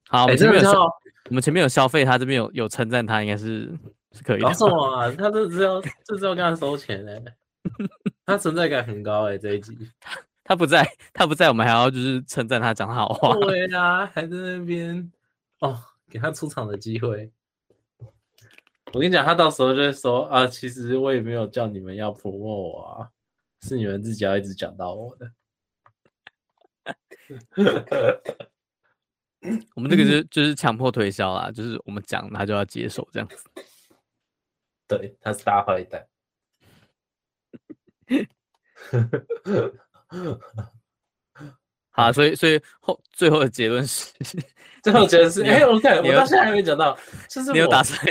[0.08, 0.84] 好，我们前面有消，
[1.28, 3.70] 我们前面有消费，他这边有有称赞他，应该是
[4.12, 4.46] 是可以的。
[4.46, 5.10] 搞什么啊？
[5.12, 7.22] 他这是要这是要跟他收钱嘞？
[8.24, 13.34] 他存在感很高哎，这一集他 他不在，他不在，我们还要就是称赞他讲好话。
[13.36, 15.12] 对啊，还在那边
[15.60, 15.80] 哦，
[16.10, 17.30] 给他出场的机会。
[18.94, 23.08] 我跟你讲，他到时候就会说啊，其实我也没有叫你们要 promote 我啊，
[23.62, 25.32] 是你们自己要一直讲到我的。
[29.74, 33.36] 我们这个就是就是强迫推销啦，就是我们讲他就要接受这样子。
[34.86, 36.06] 对，他是大坏蛋。
[41.90, 44.12] 好，所以所以后最后的结论是。
[44.84, 48.04] 最后觉得是，哎、欸，我看我到现在还没讲到，就是你有打算，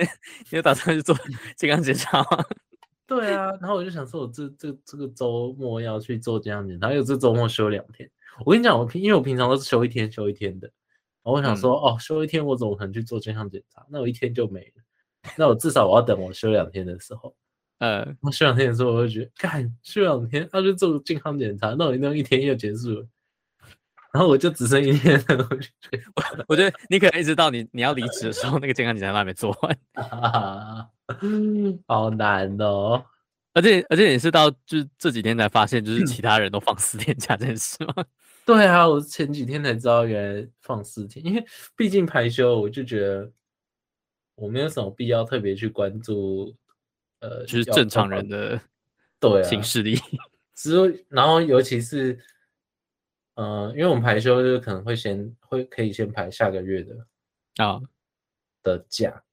[0.50, 1.14] 你有打算去做
[1.58, 2.44] 健康检查吗？
[3.06, 8.10] 对啊，然后我就想说，我这这这个周末要去做健康检查，因为这周末休两天。
[8.46, 10.68] 我跟你讲，我平因为我平常都是休一天休一天的，
[11.22, 13.86] 然后我想说，嗯、哦，休一天我怎么可能去做健康检查？
[13.90, 14.82] 那我一天就没了。
[15.36, 17.36] 那我至少我要等我休两天的时候，
[17.80, 23.06] 呃，我休两天的时候，我就觉得，干休两天，要去做健康检查，那我那一天又结束了。
[24.14, 29.80] 然后我就只剩一天了，我觉得，我觉得你可能一直到你你要离职的时候，那个健康检查都还没做完，
[31.88, 33.06] 好难哦。
[33.54, 38.04] 而且而且你是到就是这几天才发现，就是其他人都放四天假这件事吗？
[38.46, 41.46] 对啊，我前几天才知道原来放四天，因为
[41.78, 43.32] 毕竟排休，我就觉得
[44.36, 46.54] 我没有什么必要特别去关注，
[47.22, 48.60] 呃，就是正常人的
[49.22, 49.98] 对行事力，
[50.54, 52.20] 只有然后尤其是。
[53.36, 56.96] 嗯、呃，因为我们排休就是可能会先会可以先排下个月的
[57.58, 57.84] 啊、oh.
[58.64, 59.24] 的假，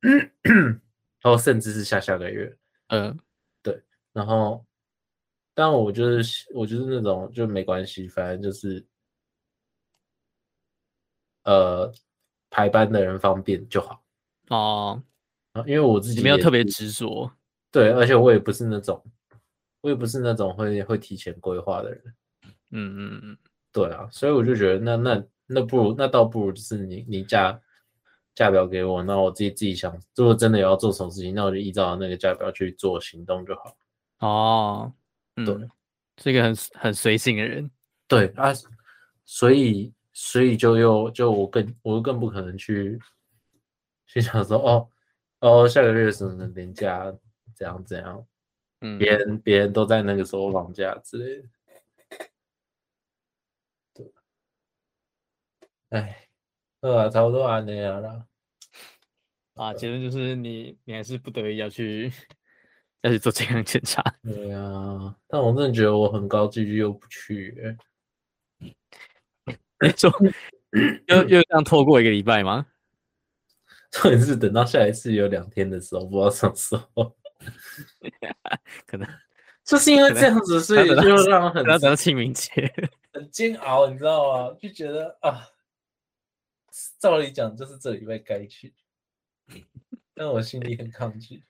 [0.00, 0.80] 然
[1.22, 2.56] 后甚至是下下个月，
[2.88, 3.16] 嗯、呃，
[3.62, 3.82] 对，
[4.12, 4.64] 然后，
[5.54, 8.84] 但我就是我就是那种就没关系，反正就是，
[11.44, 11.92] 呃，
[12.50, 14.02] 排班的人方便就好
[14.48, 15.02] 哦
[15.54, 15.66] ，oh.
[15.66, 17.30] 因为我自己没有特别执着，
[17.70, 19.02] 对，而且我也不是那种，
[19.80, 22.14] 我也不是那种会会提前规划的人。
[22.76, 23.38] 嗯嗯嗯，
[23.72, 27.58] 对啊，所以我就觉得那那那不如那倒不如就是你你价
[28.34, 33.76] 价表给我，那我自己自己想，如果真的要做什么事情，那我就依照那个价表去做行动就好。
[34.18, 34.92] 哦，
[35.36, 35.56] 嗯、对，
[36.20, 37.70] 是一个很很随性的人。
[38.08, 38.52] 对啊，
[39.24, 42.98] 所以所以就又就我更我更不可能去
[44.06, 44.88] 去想说哦
[45.40, 47.04] 哦下个月什么年假
[47.54, 48.26] 怎样怎样，
[48.80, 51.48] 嗯，别人别人都在那个时候放假之类的。
[55.94, 56.26] 哎，
[56.80, 58.26] 呃啊，差不多啊那样了。
[59.54, 62.12] 啊，结论就是你，你还是不得已要去，
[63.02, 64.02] 要去做健康检查。
[64.24, 67.76] 对啊，但我真的觉得我很高几率又不去。
[69.38, 70.10] 你说
[71.06, 72.66] 又又这样拖过一个礼拜吗？
[73.92, 77.16] 重点是等到下一次有两天的时候，不知道什么时候。
[78.84, 79.08] 可能
[79.64, 82.50] 就是因为这样子，所以就让很等到清明节
[83.12, 84.56] 很煎熬，你知道吗？
[84.60, 85.46] 就觉得啊。
[86.98, 88.74] 照理讲，就是这礼拜该去，
[90.14, 91.44] 但我心里很抗拒。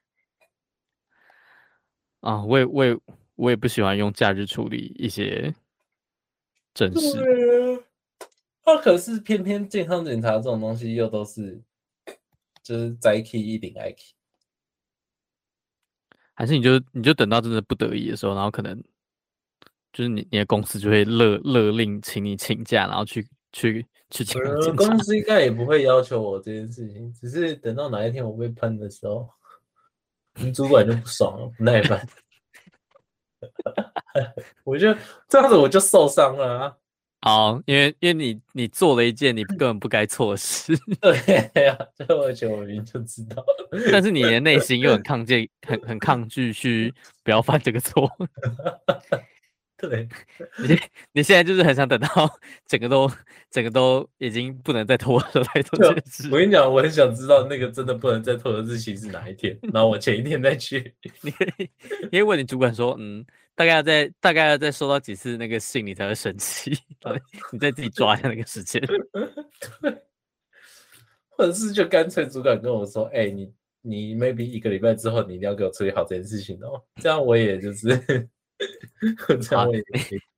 [2.20, 2.98] 啊，我也我也
[3.34, 5.54] 我也不喜欢用假日处理一些
[6.74, 7.18] 正事。
[8.64, 11.62] 啊，可是偏偏健康检查这种东西又都是，
[12.62, 14.14] 就是宅 key 一顶 i key，。
[16.34, 18.82] 还是你就你就等到真的不得已的时候，然后可能
[19.92, 23.86] 就是你你的公司就会勒勒令请你请假，然后去去。
[24.10, 29.28] 呃，公司应该也不会要求我这件事情，只是等到哪一天我被喷的时候，
[30.54, 32.06] 主管就不爽了，不耐烦。
[34.64, 34.94] 我就
[35.28, 36.76] 这样子，我就受伤了啊！
[37.22, 40.76] 哦，因为因为你你做了一件你根本不该做的事。
[41.00, 43.44] 对呀、啊，这我觉得我明明就知道，
[43.90, 48.08] 但是你的内心又很抗拒，很很抗拒去不要犯这个错。
[49.76, 50.08] 对，
[50.66, 50.78] 你
[51.12, 52.08] 你现在就是很想等到
[52.66, 53.10] 整个都
[53.50, 56.28] 整个都已经不能再拖了来做这件事。
[56.30, 60.94] 我跟你讲，我很想知道那个真的不能再拖的日期是哪一天，然后我前一天再去。
[61.22, 61.68] 你可以，
[62.04, 63.24] 你可以问你主管说，嗯，
[63.56, 66.70] 大概要再大概要再收到几次那个信你才会生气，
[67.52, 68.80] 你再自己抓一下那个时间。
[69.82, 69.92] 对，
[71.30, 73.52] 或者是就干脆主管跟我说，哎、欸，你
[73.82, 78.28] 你 maybe 一个礼拜之后你一定要给我处理好这件事情哦，这样我也就是。
[79.50, 79.82] 好，你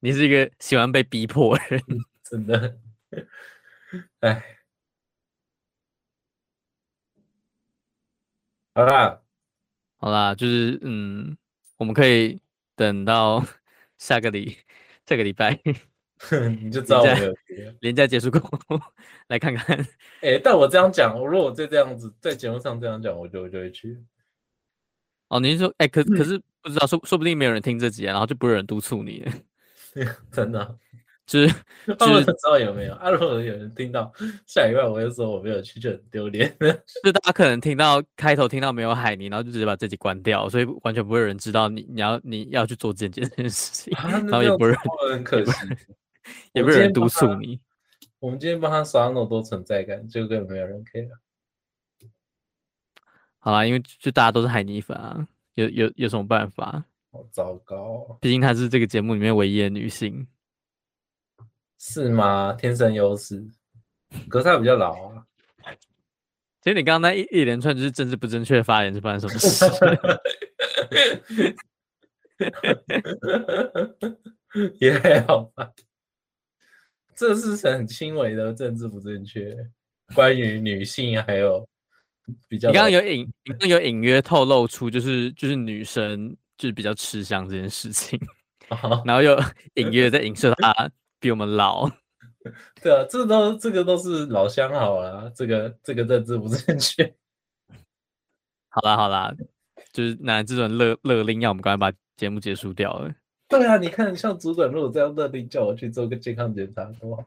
[0.01, 1.83] 你是一个喜欢被逼迫的人，
[2.25, 2.79] 真的。
[4.21, 4.59] 哎，
[8.75, 9.23] 好啦，
[9.99, 11.37] 好啦，就是嗯，
[11.77, 12.41] 我们可以
[12.75, 13.45] 等到
[13.99, 14.59] 下个礼
[15.05, 15.61] 这个礼拜，
[16.61, 17.35] 你就知道我没有
[17.81, 18.81] 连假结束过后
[19.29, 19.79] 来看看。
[20.21, 24.03] 哎、欸，但我这样讲，如果我再这样子在节目上这样讲，我就我就会去。
[25.29, 29.25] 哦，你是说，哎、欸，可可是不知道，说说不定没有人听这集啊，然后就不会有人督促你。
[30.33, 30.75] 真的、啊，
[31.25, 31.55] 就是
[31.87, 33.09] 就是不知道有没有啊？
[33.09, 34.12] 如果有人听到
[34.47, 36.53] 下礼拜我又说我没有去，就很丢脸。
[37.05, 44.75] 就大家可能听到开头听到没有海尼，然后就直接把这集关掉，所以完全不会有人知道你你要你要去做这件这件事情，啊、然后也不会
[45.12, 45.53] 很可惜，
[46.53, 47.61] 也不会有人督促你。
[48.19, 51.09] 我们今天帮他刷那么多存在感，就根本没有人 care。
[53.39, 55.25] 好啦，因为就大家都是海尼粉啊，
[55.57, 56.85] 有有有什么办法？
[57.13, 60.27] 好糟糕哦，毕竟她是这个节目里面唯一的女性，
[61.79, 62.53] 是吗？
[62.59, 63.43] 天生优势，
[64.29, 65.27] 可是她比较老啊。
[66.61, 69.65] 其实你刚刚那一一连串就是政治不正确的发言是发生什么事？
[74.79, 75.73] 也还好吧，
[77.15, 79.57] 这是很轻微的政治不正确，
[80.15, 81.67] 关于女性还有。
[82.49, 88.18] 比较，你刚刚有隐，你刚刚有隐约透露出，就是就是女生就是比较吃香这件事情，
[89.05, 89.37] 然后又
[89.74, 91.91] 隐约在影射她比我们老。
[92.81, 97.14] 对啊，这都这个都是老相好啊，这个这个认知不正确。
[98.68, 99.35] 好啦好啦，
[99.93, 103.12] 就是那这种勒勒令要我们赶快把节目结束掉了。
[103.49, 107.24] 对啊，你看像主管如果这样勒令叫我去做个健康检查，好不好？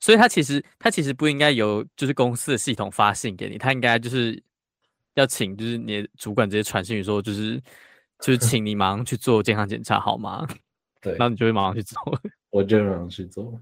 [0.00, 4.42] 所以他其实他其实不应该由就是公司的系统发信给你，他应该就是
[5.14, 7.62] 要请就是你的主管直接传讯说就是
[8.18, 10.46] 就是 请你马上去做健康检查好吗？
[11.00, 11.96] 对，然后你就会马上去做，
[12.50, 13.60] 我就会马上去做。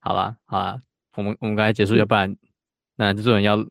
[0.00, 0.80] 好啦好啦，
[1.16, 2.34] 我们我们刚才结束，要不然
[2.96, 3.66] 那这种人要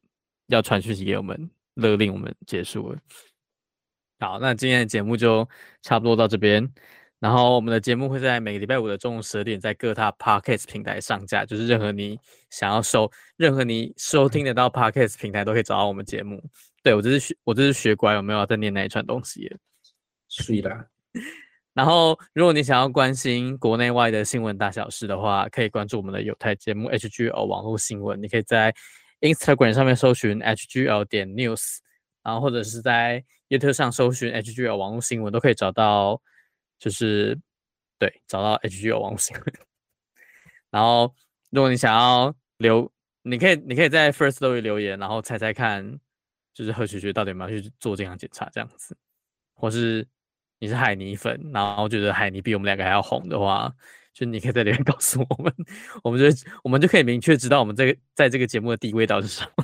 [0.47, 2.99] 要传讯息给我们，勒令我们结束了。
[4.19, 5.47] 好，那今天的节目就
[5.83, 6.67] 差不多到这边。
[7.19, 11.45] 然后我们的节目会在每个礼拜五的中午十二点，在各大 Podcast 平台上架。
[11.45, 16.43] 就是任何你想要收，任何你收听得到 Podcast 平台都可以找到我们节目。
[16.83, 19.51] 对，我这是学，我这是学乖，有没有要再念那一串东西。
[20.29, 20.87] 是的。
[21.73, 28.19] 然后，如果你想要关心国内外的新闻大小事的话，可以关注我们的有台节目 HGL 网络新闻。
[28.19, 28.73] 你可以在
[29.21, 31.77] Instagram 上面搜寻 HGL 点 News，
[32.23, 36.19] 然后或者是在 YouTube 上搜寻 HGL 网络新闻，都可以找到，
[36.79, 37.37] 就是
[37.99, 39.45] 对，找到 HGL 网络新闻。
[40.69, 41.13] 然后，
[41.49, 42.91] 如果你想要留，
[43.23, 45.99] 你可以你可以在 Firstory 留言，然后猜猜看，
[46.53, 48.95] 就是何学学到底有没有去做健康检查这样子，
[49.55, 50.05] 或是
[50.59, 53.73] 你是海尼粉，然后觉得海尼比我们两个还要红的话，
[54.13, 55.53] 就你可以在里面 告诉我们，
[56.03, 56.25] 我们就
[56.63, 59.63] 我们就可以明确知道我们这个在这个节目的地位到底是什么。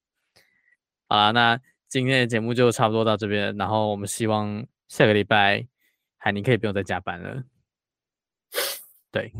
[1.08, 5.66] 好啦，那今天的节目就差不多到这边，然后我们希望下个礼拜
[6.26, 7.40] 海尼可以不用再加班了，
[9.12, 9.32] 对。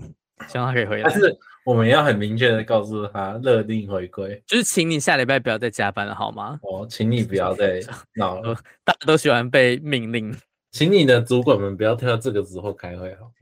[0.46, 6.56] 希望他可以回来，但是我们要很明确的告诉他，勒令回归，就是请你下礼拜不要再加班了，好吗？
[6.62, 7.80] 哦，请你不要再
[8.14, 8.54] 闹了，
[8.86, 10.32] 大家都喜欢被命令，
[10.70, 13.32] 请你的主管们不要挑这个时候开会，好。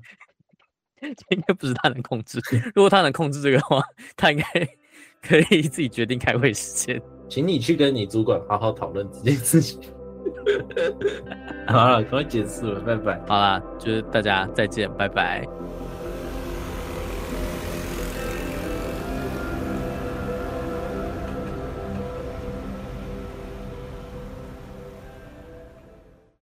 [1.28, 2.40] 应该不是他能控制，
[2.74, 3.84] 如果他能控制这个的话，
[4.16, 4.44] 他应该
[5.20, 7.02] 可以自己决定开会时间。
[7.28, 9.82] 请你去跟你主管好好讨论这件事情。
[11.68, 13.20] 好了，赶快结束了，拜拜。
[13.26, 15.46] 好了，就是大家再见，拜拜。